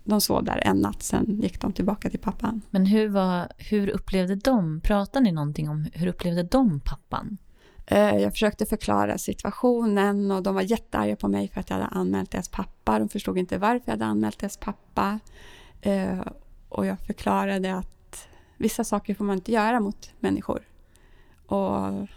[0.05, 2.63] de sov där en natt, sen gick de tillbaka till pappan.
[2.71, 7.39] Men hur, var, hur upplevde de, pratade ni någonting om hur upplevde de pappan?
[7.87, 11.89] Eh, Jag försökte förklara situationen och de var jättearga på mig för att jag hade
[11.89, 12.99] anmält deras pappa.
[12.99, 15.19] De förstod inte varför jag hade anmält deras pappa.
[15.81, 16.21] Eh,
[16.69, 17.98] Och jag förklarade att
[18.59, 20.63] vissa saker får man inte göra mot människor.
[21.47, 22.09] Och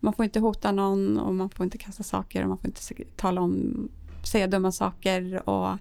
[0.00, 3.04] man får inte hota någon och man får inte kasta saker och man får inte
[3.16, 3.88] tala om,
[4.24, 5.48] säga dumma saker.
[5.48, 5.78] Och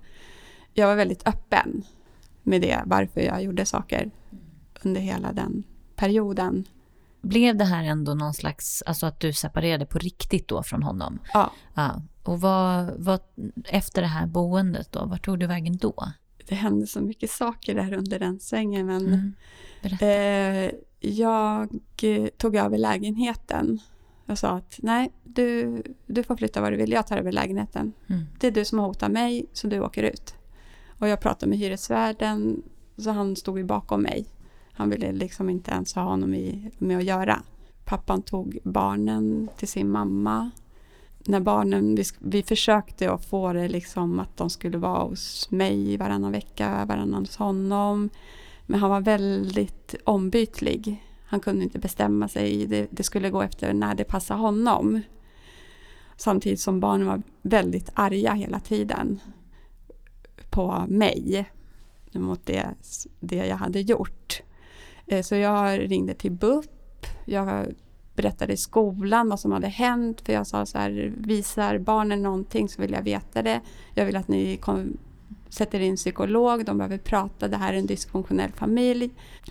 [0.74, 1.84] jag var väldigt öppen
[2.44, 4.12] med det, varför jag gjorde saker
[4.84, 5.64] under hela den
[5.96, 6.66] perioden.
[7.22, 11.20] Blev det här ändå någon slags, alltså att du separerade på riktigt då från honom?
[11.34, 12.02] Ja, Ja.
[12.24, 13.20] Och vad, vad,
[13.66, 16.12] efter det här boendet då, vart tog du vägen då?
[16.48, 18.86] Det hände så mycket saker där under den sängen.
[18.86, 19.34] Men Mm.
[19.84, 21.70] Eh, jag
[22.38, 23.80] tog över lägenheten
[24.26, 27.94] Jag sa att nej, du, du får flytta var du vill, jag tar över lägenheten.
[28.08, 28.22] Mm.
[28.40, 30.34] Det är du som har hotat mig, så du åker ut.
[31.00, 32.64] Och jag pratade med hyresvärden,
[32.98, 34.26] så han stod ju bakom mig.
[34.74, 37.44] Han ville liksom inte ens ha honom i, med att göra.
[37.86, 40.52] Pappan tog barnen till sin mamma.
[41.26, 45.98] När barnen, vi, vi försökte att få det liksom att de skulle vara hos mig
[45.98, 48.10] varannan vecka, varannan hos honom.
[48.66, 51.04] Men han var väldigt ombytlig.
[51.26, 52.66] Han kunde inte bestämma sig.
[52.66, 55.02] Det, det skulle gå efter när det passade honom.
[56.18, 59.20] Samtidigt som barnen var väldigt arga hela tiden
[60.50, 61.46] på mig
[62.12, 62.76] mot det,
[63.20, 64.42] det jag hade gjort.
[65.08, 67.06] Eh, så jag ringde till BUP.
[67.26, 67.66] Jag
[68.16, 70.22] berättade i skolan vad som hade hänt.
[70.22, 73.62] För jag sa så här, visar barnen någonting så vill jag veta det.
[73.94, 74.98] Jag vill att ni kom,
[75.50, 79.10] sätter in psykolog, de behöver prata, det här är en dysfunktionell familj.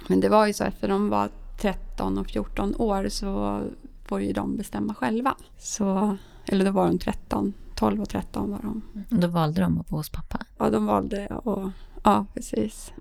[0.08, 1.30] Men det var ju så efter de var
[1.60, 3.62] 13 och 14 år så
[4.04, 5.34] får ju de bestämma själva.
[5.58, 8.82] Så, eller då var de 13, 12 och 13 var de.
[9.20, 10.38] Då valde de att bo hos pappa.
[10.58, 11.70] Ja, de valde och
[12.04, 12.92] ja, precis.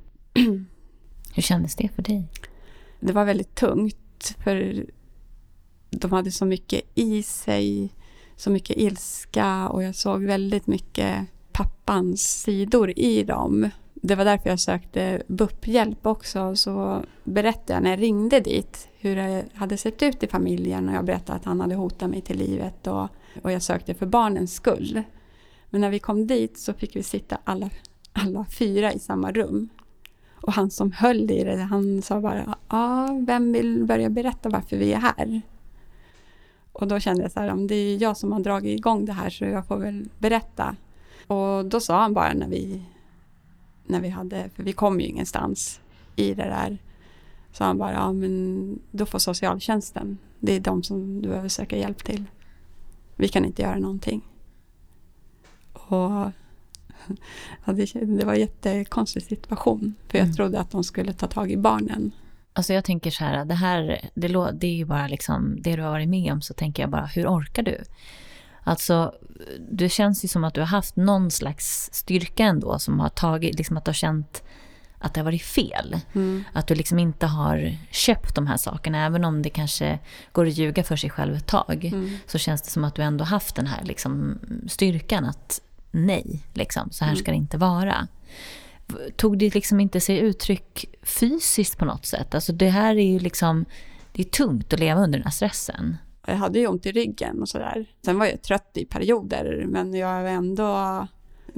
[1.34, 2.28] Hur kändes det för dig?
[3.00, 4.86] Det var väldigt tungt för
[5.90, 7.90] de hade så mycket i sig,
[8.36, 13.70] så mycket ilska och jag såg väldigt mycket pappans sidor i dem.
[13.94, 16.56] Det var därför jag sökte BUP-hjälp också.
[16.56, 20.96] Så berättade jag när jag ringde dit hur det hade sett ut i familjen och
[20.96, 23.08] jag berättade att han hade hotat mig till livet och,
[23.44, 25.04] och jag sökte för barnens skull.
[25.70, 27.70] Men när vi kom dit så fick vi sitta alla,
[28.14, 29.70] alla fyra i samma rum.
[30.42, 34.78] Och han som höll i det, han sa bara, ja, vem vill börja berätta varför
[34.78, 35.42] vi är här?
[36.80, 39.14] Och då kände jag så här, om det är jag som har dragit igång det
[39.14, 40.76] här så jag får väl berätta.
[41.28, 42.82] Och då sa han bara när vi,
[43.86, 45.82] när vi hade, för vi kom ju ingenstans
[46.16, 46.78] i det där.
[47.52, 51.78] Så han bara, ja men då får socialtjänsten, det är de som du behöver söka
[51.78, 52.26] hjälp till.
[53.16, 54.22] Vi kan inte göra någonting.
[55.74, 56.12] Och
[57.66, 59.94] ja, det, det var en jättekonstig situation.
[60.08, 60.36] För jag Mm.
[60.36, 62.12] trodde att de skulle ta tag i barnen.
[62.60, 65.82] Alltså jag tänker så här, det här, det, det är ju bara liksom det du
[65.82, 67.84] har varit med om, så tänker jag bara, hur orkar du?
[68.64, 69.14] Alltså,
[69.72, 73.58] det känns ju som att du har haft någon slags styrka ändå, som har tagit,
[73.58, 74.44] liksom att du har känt
[74.98, 75.98] att det har varit fel.
[76.16, 76.44] Mm.
[76.54, 80.00] Att du liksom inte har köpt de här sakerna, även om det kanske
[80.32, 81.86] går att ljuga för sig själv ett tag.
[81.86, 82.18] Mm.
[82.28, 86.92] Så känns det som att du ändå haft den här liksom, styrkan att nej, liksom,
[86.92, 87.24] så här Mm.
[87.24, 88.08] ska det inte vara.
[89.16, 92.36] Tog det liksom inte sig uttryck fysiskt på något sätt?
[92.36, 93.66] Alltså det här är ju liksom,
[94.12, 95.98] det är tungt att leva under den här stressen.
[96.28, 97.86] Jag hade ju ont i ryggen och sådär.
[98.06, 101.08] Sen var jag trött i perioder, men jag var ändå...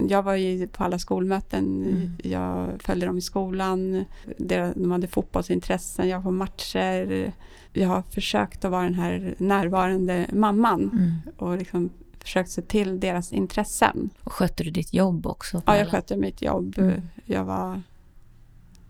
[0.09, 2.11] Jag var ju på alla skolmöten, Mm.
[2.23, 4.05] jag följde dem i skolan,
[4.37, 7.33] de hade fotbollsintressen, jag var på matcher.
[7.73, 11.11] Jag har försökt att vara den här närvarande mamman Mm.
[11.37, 11.89] och liksom
[12.23, 14.09] försökt se till deras intressen.
[14.23, 15.61] Och skötte du ditt jobb också?
[15.65, 16.77] Ja, jag skötte mitt jobb.
[16.77, 17.01] Mm.
[17.25, 17.81] Jag var...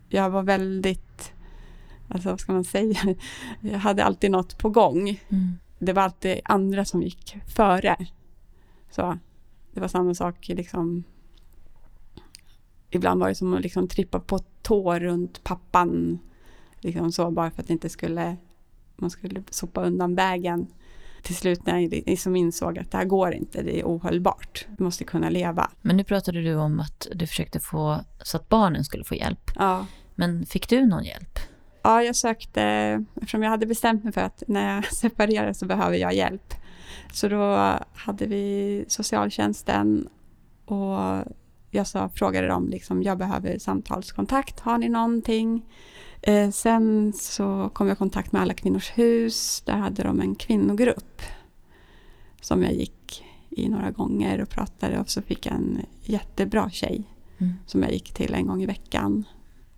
[0.09, 1.33] Jag var väldigt...
[2.07, 3.15] Alltså vad ska man säga?
[3.61, 5.21] Jag hade alltid något på gång.
[5.29, 5.59] Mm.
[5.79, 7.95] det var alltid andra som gick före.
[8.89, 9.17] Så
[9.73, 11.03] det var samma sak liksom.
[12.89, 16.19] Ibland var det som att liksom trippa på tå runt pappan.
[16.79, 18.37] Liksom så bara för att det inte skulle,
[18.95, 20.67] man skulle sopa undan vägen.
[21.21, 24.65] Till slut när jag liksom insåg att det här går inte, det är ohållbart.
[24.77, 25.69] Vi måste kunna leva.
[25.81, 29.51] Men nu pratade du om att du försökte få så att barnen skulle få hjälp.
[29.55, 31.39] Ja, Men fick du någon hjälp?
[31.83, 32.63] Ja, jag sökte,
[33.15, 36.53] eftersom jag hade bestämt mig för att när jag separerar så behöver jag hjälp.
[37.13, 40.07] Så då hade vi socialtjänsten
[40.65, 41.25] och
[41.71, 45.65] jag sa, frågade dem, liksom, jag behöver samtalskontakt, har ni någonting?
[46.21, 50.35] Eh, sen så kom jag i kontakt med Alla Kvinnors Hus, där hade de en
[50.35, 51.21] kvinnogrupp
[52.41, 57.03] som jag gick i några gånger och pratade och så fick jag en jättebra tjej
[57.41, 57.53] Mm.
[57.65, 59.23] som jag gick till en gång i veckan.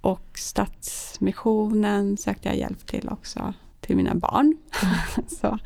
[0.02, 4.58] Och Stadsmissionen sökte jag hjälp till också, till mina barn.
[5.28, 5.60] så,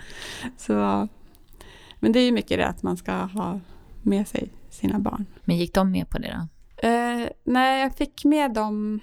[0.58, 1.08] så,
[2.00, 3.60] men det är ju mycket det att man ska ha
[4.02, 5.26] med sig sina barn.
[5.46, 6.48] Men gick de med på det
[6.82, 6.88] då?
[6.88, 9.00] Eh, nej, jag fick med dem,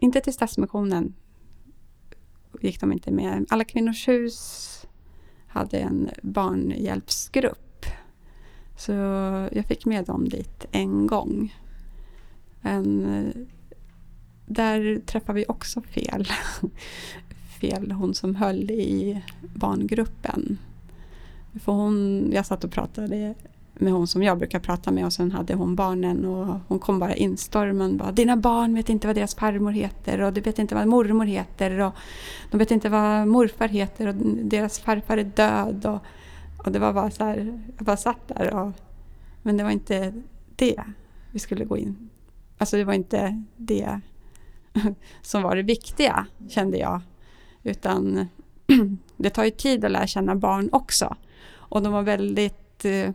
[0.00, 1.14] inte till Stadsmissionen,
[2.60, 3.46] gick de inte med.
[3.48, 4.86] Alla Kvinnors Hus
[5.46, 7.86] hade en barnhjälpsgrupp.
[8.76, 8.92] Så
[9.52, 11.54] jag fick med dem dit en gång.
[12.60, 13.32] Men eh,
[14.46, 16.26] där träffade vi också fel.
[17.60, 19.22] fel, hon som höll i
[19.54, 20.58] barngruppen.
[21.60, 23.34] För hon, jag satt och pratade
[23.78, 26.98] med hon som jag brukar prata med och sen hade hon barnen och hon kom
[26.98, 30.74] bara instormen bara Dina barn vet inte vad deras farmor heter och du vet inte
[30.74, 31.92] vad mormor heter och
[32.50, 35.98] de vet inte vad morfar heter och deras farfar är död och,
[36.66, 38.72] och det var bara så här, jag bara satt där och
[39.42, 40.12] men det var inte
[40.56, 40.82] det
[41.30, 42.10] vi skulle gå in.
[42.58, 44.00] Alltså det var inte det
[45.22, 47.00] som var det viktiga kände jag.
[47.62, 48.28] Utan
[49.16, 51.16] det tar ju tid att lära känna barn också.
[51.54, 53.10] Och de var väldigt eh,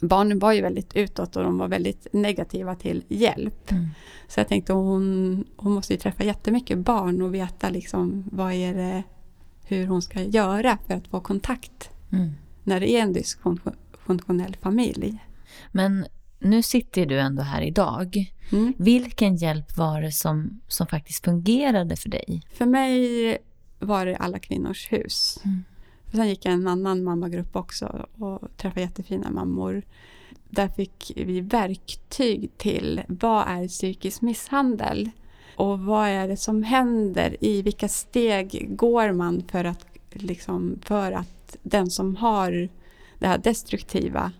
[0.00, 3.70] barnen var ju väldigt utåt och de var väldigt negativa till hjälp.
[3.70, 3.88] Mm.
[4.28, 8.74] Så jag tänkte hon, hon måste ju träffa jättemycket barn och veta liksom vad är
[8.74, 9.02] det,
[9.64, 12.30] hur hon ska göra för att få kontakt mm.
[12.64, 15.18] när det är en dysfunktionell familj.
[15.72, 16.06] Men
[16.38, 18.32] nu sitter du ändå här idag.
[18.52, 18.74] Mm.
[18.78, 22.42] Vilken hjälp var det som, som faktiskt fungerade för dig?
[22.52, 23.38] För mig
[23.78, 25.40] var det Alla kvinnors hus.
[26.12, 29.82] Sen gick jag en annan mammagrupp också och träffade jättefina mammor.
[30.50, 35.10] Där fick vi verktyg till vad är psykisk misshandel?
[35.56, 37.36] Och vad är det som händer?
[37.40, 42.68] I vilka steg går man för att, liksom, för att den som har
[43.18, 44.32] det här destruktiva,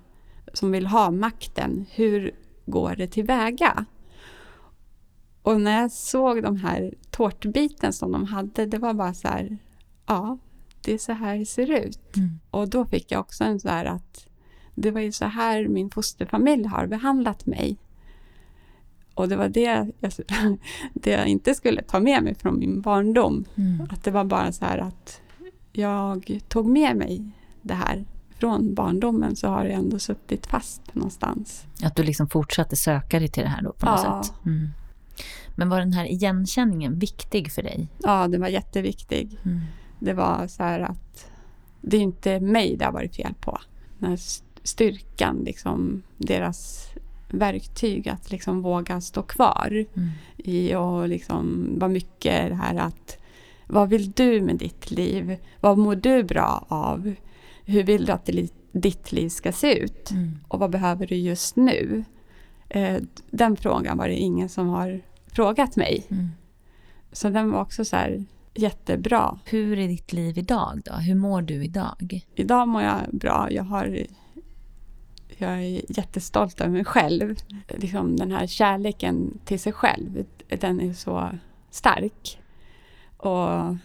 [0.53, 2.35] som vill ha makten, hur
[2.67, 3.85] går det tillväga?
[5.43, 9.59] Och när jag såg de här tårtbiten som de hade, det var bara så här,
[10.07, 10.39] ja,
[10.89, 12.17] det är så här det ser ut.
[12.17, 12.41] Mm.
[12.51, 14.27] Och då fick jag också en så här att
[14.75, 17.77] det var ju så här min fosterfamilj har behandlat mig.
[19.15, 19.93] Och det var det jag,
[20.95, 23.45] det jag inte skulle ta med mig från min barndom.
[23.55, 23.87] Mm.
[23.91, 25.21] Att det var bara så här att
[25.73, 27.31] jag tog med mig
[27.63, 28.05] det här
[28.39, 31.67] från barndomen så har det ändå suttit fast någonstans.
[31.83, 34.23] Att du liksom fortsatte söka dig till det här då på något ja.
[34.23, 34.33] sätt?
[34.47, 34.69] Mm.
[35.57, 37.89] Men var den här igenkänningen viktig för dig?
[37.99, 39.39] Ja, den var jätteviktig.
[39.45, 39.61] Mm.
[39.99, 41.31] Det var så här att
[41.81, 43.59] det är inte mig det har varit fel på.
[43.99, 44.19] Den här
[44.63, 46.89] styrkan, liksom, deras
[47.31, 50.09] verktyg att liksom våga stå kvar mm.
[50.37, 53.19] i och liksom vad mycket det här att
[53.67, 55.37] vad vill du med ditt liv?
[55.61, 57.15] Vad mår du bra av?
[57.65, 58.31] Hur vill du att
[58.73, 60.11] ditt liv ska se ut?
[60.11, 60.39] Mm.
[60.49, 62.05] Och vad behöver du just nu?
[62.69, 62.97] Eh,
[63.31, 66.07] den frågan var det ingen som har frågat mig.
[66.11, 66.29] Mm.
[67.13, 68.25] Så den var också så här
[68.55, 69.39] jättebra.
[69.45, 70.93] Hur är ditt liv idag då?
[70.93, 72.21] Hur mår du idag?
[72.35, 73.49] Idag mår jag bra.
[73.51, 74.07] Jag, har,
[75.37, 77.37] jag är jättestolt över mig själv.
[77.69, 80.25] Liksom den här kärleken till sig själv,
[80.61, 81.31] den är så
[81.71, 82.41] stark.
[83.17, 83.77] Och,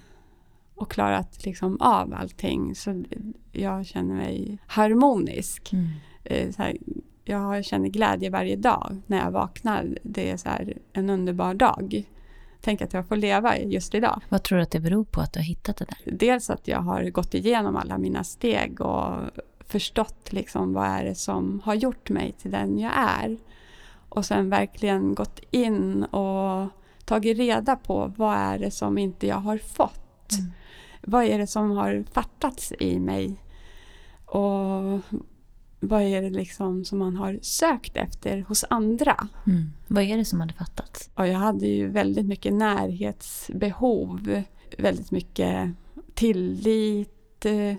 [0.75, 2.75] och klarat liksom av allting.
[2.75, 3.03] Så
[3.51, 5.73] jag känner mig harmonisk.
[5.73, 5.87] Mm.
[6.23, 6.77] Eh, så här,
[7.25, 9.97] jag känner glädje varje dag när jag vaknar.
[10.03, 10.49] Det är så
[10.93, 12.05] en underbar dag.
[12.65, 14.21] Tänk att jag får leva just idag.
[14.29, 16.13] Vad tror du att det beror på att du har hittat det där?
[16.17, 19.15] Dels att jag har gått igenom alla mina steg och
[19.67, 23.37] förstått liksom vad är det som har gjort mig till den jag är.
[24.09, 26.69] Och sen verkligen gått in och
[27.05, 30.31] tagit reda på vad är det som inte jag har fått.
[30.31, 30.51] Mm.
[31.01, 33.35] Vad är det som har fattats i mig?
[34.25, 35.01] Och
[35.87, 39.27] vad är det liksom som man har sökt efter hos andra?
[39.47, 39.71] Mm.
[39.87, 41.09] Vad är det som hade fattats?
[41.15, 44.43] Och jag hade ju väldigt mycket närhetsbehov,
[44.77, 45.71] väldigt mycket
[46.13, 47.75] tillit eh,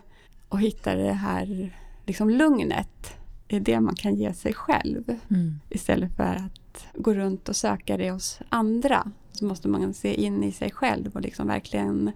[0.48, 1.76] och hitta det här
[2.06, 3.16] liksom lugnet
[3.48, 5.04] i det man kan ge sig själv.
[5.30, 5.60] Mm.
[5.70, 10.44] Istället för att gå runt och söka det hos andra så måste man se in
[10.44, 12.12] i sig själv och liksom verkligen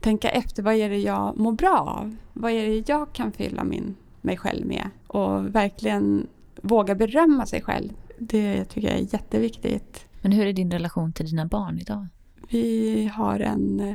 [0.00, 0.62] tänka efter.
[0.62, 2.16] Vad är det jag mår bra av?
[2.32, 3.96] Vad är det jag kan fylla min
[4.26, 4.90] mig själv med.
[5.06, 6.26] Och verkligen
[6.62, 7.92] våga berömma sig själv.
[8.18, 10.06] Det tycker jag är jätteviktigt.
[10.22, 12.06] Men hur är din relation till dina barn idag?
[12.48, 13.94] Vi har, en,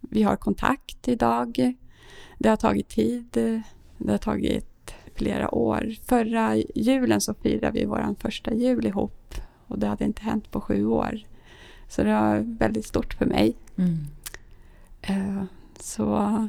[0.00, 1.74] vi har kontakt idag.
[2.38, 3.26] Det har tagit tid.
[3.98, 5.94] Det har tagit flera år.
[6.04, 9.34] Förra julen så firade vi vår första jul ihop.
[9.66, 11.18] Och det hade inte hänt på sju år.
[11.88, 13.56] Så det var väldigt stort för mig.
[13.76, 13.98] Mm.
[15.02, 15.44] Eh,
[15.80, 16.48] så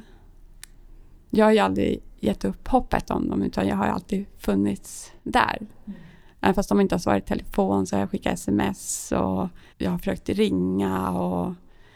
[1.36, 5.58] jag har ju aldrig gett upp hoppet om dem utan jag har alltid funnits där.
[5.60, 6.00] Mm.
[6.42, 9.92] Även fast de inte har svarat i telefon så har jag skickat sms och jag
[9.92, 11.54] har försökt ringa och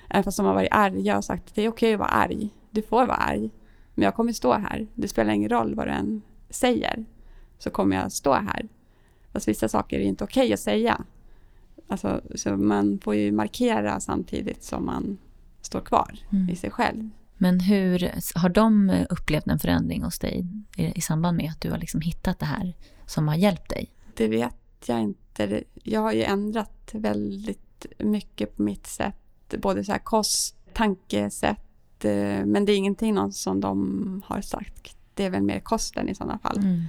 [0.09, 2.49] även fast de har varit arga och sagt att det är okej att vara arg.
[2.69, 3.49] Du får vara arg.
[3.93, 4.87] Men jag kommer stå här.
[4.95, 7.05] Det spelar ingen roll vad du än säger.
[7.57, 8.67] Så kommer jag stå här.
[9.33, 11.01] Fast vissa saker är inte okej att säga.
[11.87, 15.17] Alltså, så man får ju markera samtidigt som man
[15.61, 16.49] står kvar mm.
[16.49, 17.09] i sig själv.
[17.37, 20.45] Men hur har de upplevt en förändring hos dig
[20.77, 22.73] i, i samband med att du har liksom hittat det här
[23.05, 23.91] som har hjälpt dig?
[24.13, 25.63] Det vet jag inte.
[25.83, 29.53] Jag har ju ändrat väldigt mycket på mitt sätt.
[29.57, 32.05] Både så här kost, tankesätt.
[32.05, 34.97] Eh, men det är ingenting någon som de har sagt.
[35.13, 36.57] Det är väl mer kosten i sådana fall.
[36.57, 36.83] Mm.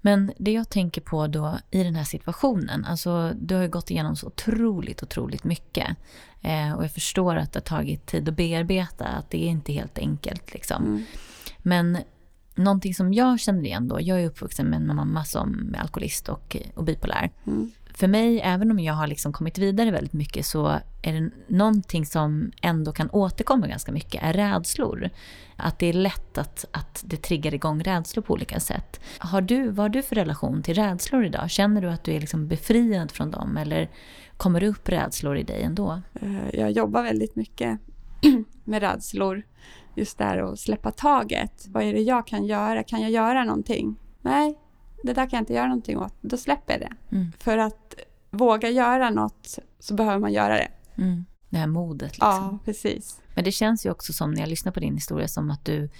[0.00, 3.90] Men det jag tänker på då i den här situationen, alltså du har ju gått
[3.90, 5.96] igenom så otroligt, otroligt mycket.
[6.42, 9.72] Eh, och jag förstår att det har tagit tid att bearbeta, att det är inte
[9.72, 10.84] helt enkelt liksom.
[10.84, 11.04] Mm.
[11.58, 11.98] Men
[12.54, 16.28] någonting som jag känner igen då, jag är uppvuxen med en mamma som är alkoholist
[16.28, 17.30] och, och bipolär.
[17.46, 17.70] Mm.
[17.98, 20.66] För mig, även om jag har liksom kommit vidare väldigt mycket, så
[21.02, 25.10] är det någonting som ändå kan återkomma ganska mycket, är rädslor.
[25.56, 29.00] Att det är lätt att, att det triggar igång rädslor på olika sätt.
[29.18, 31.50] Har du, vad har du för relation till rädslor idag?
[31.50, 33.90] Känner du att du är liksom befriad från dem eller
[34.36, 36.00] kommer det upp rädslor i dig ändå?
[36.14, 37.78] Eh, Jag jobbar väldigt mycket
[38.64, 39.42] med rädslor.
[39.94, 41.66] Just där att släppa taget.
[41.68, 42.82] Vad är det jag kan göra?
[42.82, 43.96] Kan jag göra någonting?
[44.22, 44.58] Nej,
[45.02, 46.14] det där kan jag inte göra någonting åt.
[46.20, 47.16] Då släpper jag det.
[47.16, 47.32] Mm.
[47.38, 47.87] För att
[48.30, 50.68] våga göra något så behöver man göra det.
[50.98, 51.24] Mm.
[51.50, 52.28] Det här modet liksom.
[52.28, 53.20] Ja, precis.
[53.34, 55.90] Men det känns ju också som när jag lyssnar på din historia som att du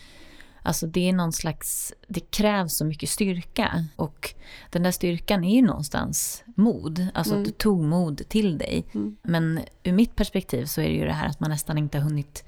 [0.63, 4.35] Alltså det är någon slags, det krävs så mycket styrka och
[4.71, 7.07] den där styrkan är ju någonstans mod.
[7.15, 7.43] Alltså Mm.
[7.43, 8.85] att du tog mod till dig.
[8.95, 9.17] Mm.
[9.23, 12.05] Men ur mitt perspektiv så är det ju det här att man nästan inte har
[12.05, 12.45] hunnit,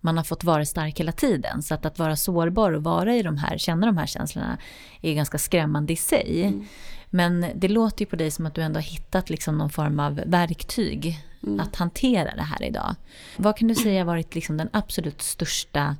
[0.00, 1.62] man har fått vara stark hela tiden.
[1.62, 4.58] Så att, att vara sårbar och vara i de här, känna de här känslorna
[5.00, 6.42] är ganska skrämmande i sig.
[6.42, 6.64] Mm.
[7.10, 10.00] Men det låter ju på dig som att du ändå har hittat liksom någon form
[10.00, 11.60] av verktyg Mm.
[11.60, 12.94] att hantera det här idag.
[13.36, 15.96] Vad kan du säga har varit liksom den absolut största,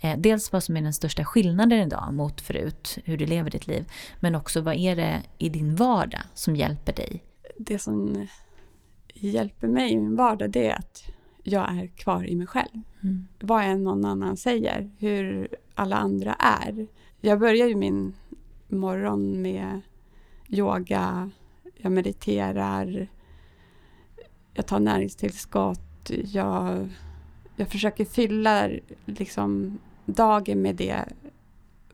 [0.00, 3.66] eh, dels vad som är den största skillnaden idag mot förut, hur du lever ditt
[3.66, 3.84] liv,
[4.20, 7.22] men också vad är det i din vardag som hjälper dig?
[7.58, 8.26] Det som
[9.14, 11.04] hjälper mig i min vardag det är att
[11.42, 12.80] jag är kvar i mig själv.
[13.02, 13.26] Mm.
[13.40, 16.86] vad än någon annan säger, hur alla andra är.
[17.20, 18.14] Jag börjar ju min
[18.68, 19.80] morgon med
[20.52, 21.30] yoga,
[21.76, 23.08] jag mediterar,
[24.54, 26.88] jag tar näringstillskott, jag,
[27.56, 28.70] jag försöker fylla
[29.06, 31.04] liksom dagen med det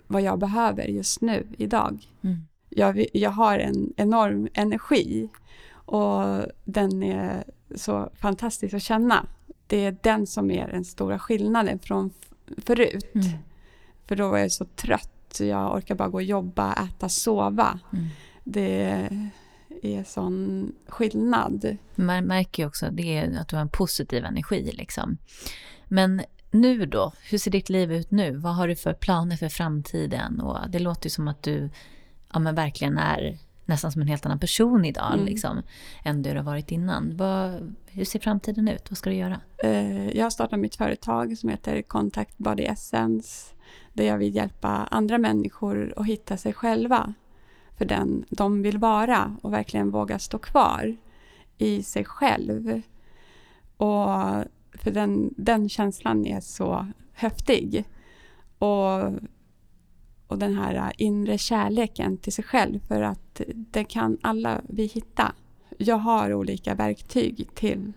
[0.06, 2.06] vad jag behöver just nu, idag.
[2.22, 2.46] Mm.
[2.68, 5.28] Jag, jag har en enorm energi
[5.72, 6.24] och
[6.64, 7.44] den är
[7.74, 9.26] så fantastisk att känna.
[9.66, 12.10] Det är den som är den stora skillnaden från
[12.56, 13.14] förut.
[13.14, 13.26] Mm.
[14.06, 15.40] För då var jag så trött.
[15.40, 17.80] Jag orkar bara gå och jobba, äta, sova.
[17.92, 18.06] Mm.
[18.52, 19.08] Det
[19.82, 21.76] är sån skillnad.
[21.94, 24.72] Man märker ju också det är att du har en positiv energi.
[24.72, 25.18] Liksom.
[25.88, 28.36] Men nu då, hur ser ditt liv ut nu?
[28.36, 30.40] Vad har du för planer för framtiden?
[30.40, 31.70] Och det låter ju som att du
[32.32, 35.26] ja, men verkligen är nästan som en helt annan person idag Mm.
[35.26, 35.62] liksom,
[36.04, 37.16] än du har varit innan.
[37.16, 38.90] Vad, hur ser framtiden ut?
[38.90, 39.40] Vad ska du göra?
[39.64, 43.54] Eh, Jag har startat mitt företag som heter Contact Body Essence
[43.92, 47.14] där jag vill hjälpa andra människor att hitta sig själva
[47.78, 50.96] för den de vill vara och verkligen våga stå kvar
[51.58, 52.82] i sig själv.
[53.76, 54.08] Och
[54.72, 57.84] för den, den känslan är så häftig.
[58.58, 59.04] Och,
[60.26, 65.32] och den här inre kärleken till sig själv för att det kan alla vi hitta.
[65.78, 67.92] Jag har olika verktyg till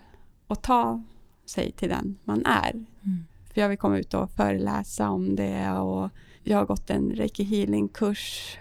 [0.47, 1.03] att ta
[1.45, 2.71] sig till den man är.
[2.71, 3.25] Mm.
[3.53, 6.09] För jag vill komma ut och föreläsa om det och
[6.43, 8.57] jag har gått en reiki healing-kurs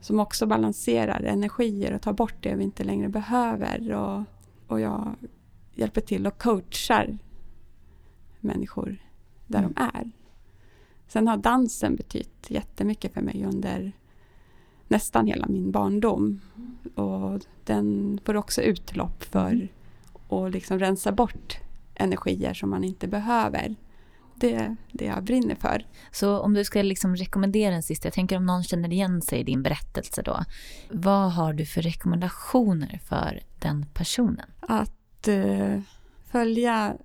[0.00, 3.92] som också balanserar energier och tar bort det vi inte längre behöver.
[3.92, 4.22] Och,
[4.66, 5.14] och jag
[5.74, 7.18] hjälper till och coachar
[8.40, 8.96] människor
[9.46, 9.72] där Mm.
[9.72, 10.10] de är.
[11.08, 13.92] Sen har dansen betytt jättemycket för mig under
[14.88, 16.40] nästan hela min barndom.
[16.94, 19.68] Och den får också utlopp för
[20.28, 21.56] att liksom rensa bort
[21.94, 23.74] energier som man inte behöver.
[24.38, 25.86] Det är det jag brinner för.
[26.10, 29.40] Så om du ska liksom rekommendera en sista, jag tänker om någon känner igen sig
[29.40, 30.44] i din berättelse då.
[30.90, 34.46] Vad har du för rekommendationer för den personen?
[34.60, 35.80] Att eh,
[36.30, 36.96] följa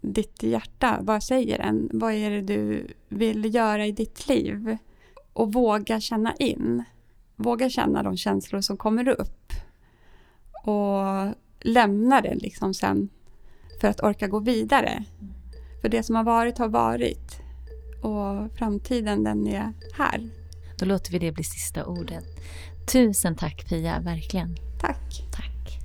[0.00, 0.98] ditt hjärta.
[1.02, 1.90] Vad säger den?
[1.92, 4.76] Vad är det du vill göra i ditt liv?
[5.32, 6.84] Och våga känna in.
[7.36, 9.52] Våga känna de känslor som kommer upp.
[10.64, 13.08] Och lämna det liksom sen
[13.80, 15.04] för att orka gå vidare.
[15.80, 17.40] För det som har varit har varit.
[18.02, 20.28] Och framtiden den är här.
[20.78, 22.24] Då låter vi det bli sista ordet.
[22.92, 24.56] Tusen tack Pia, verkligen.
[24.80, 25.28] Tack!
[25.32, 25.78] Tack.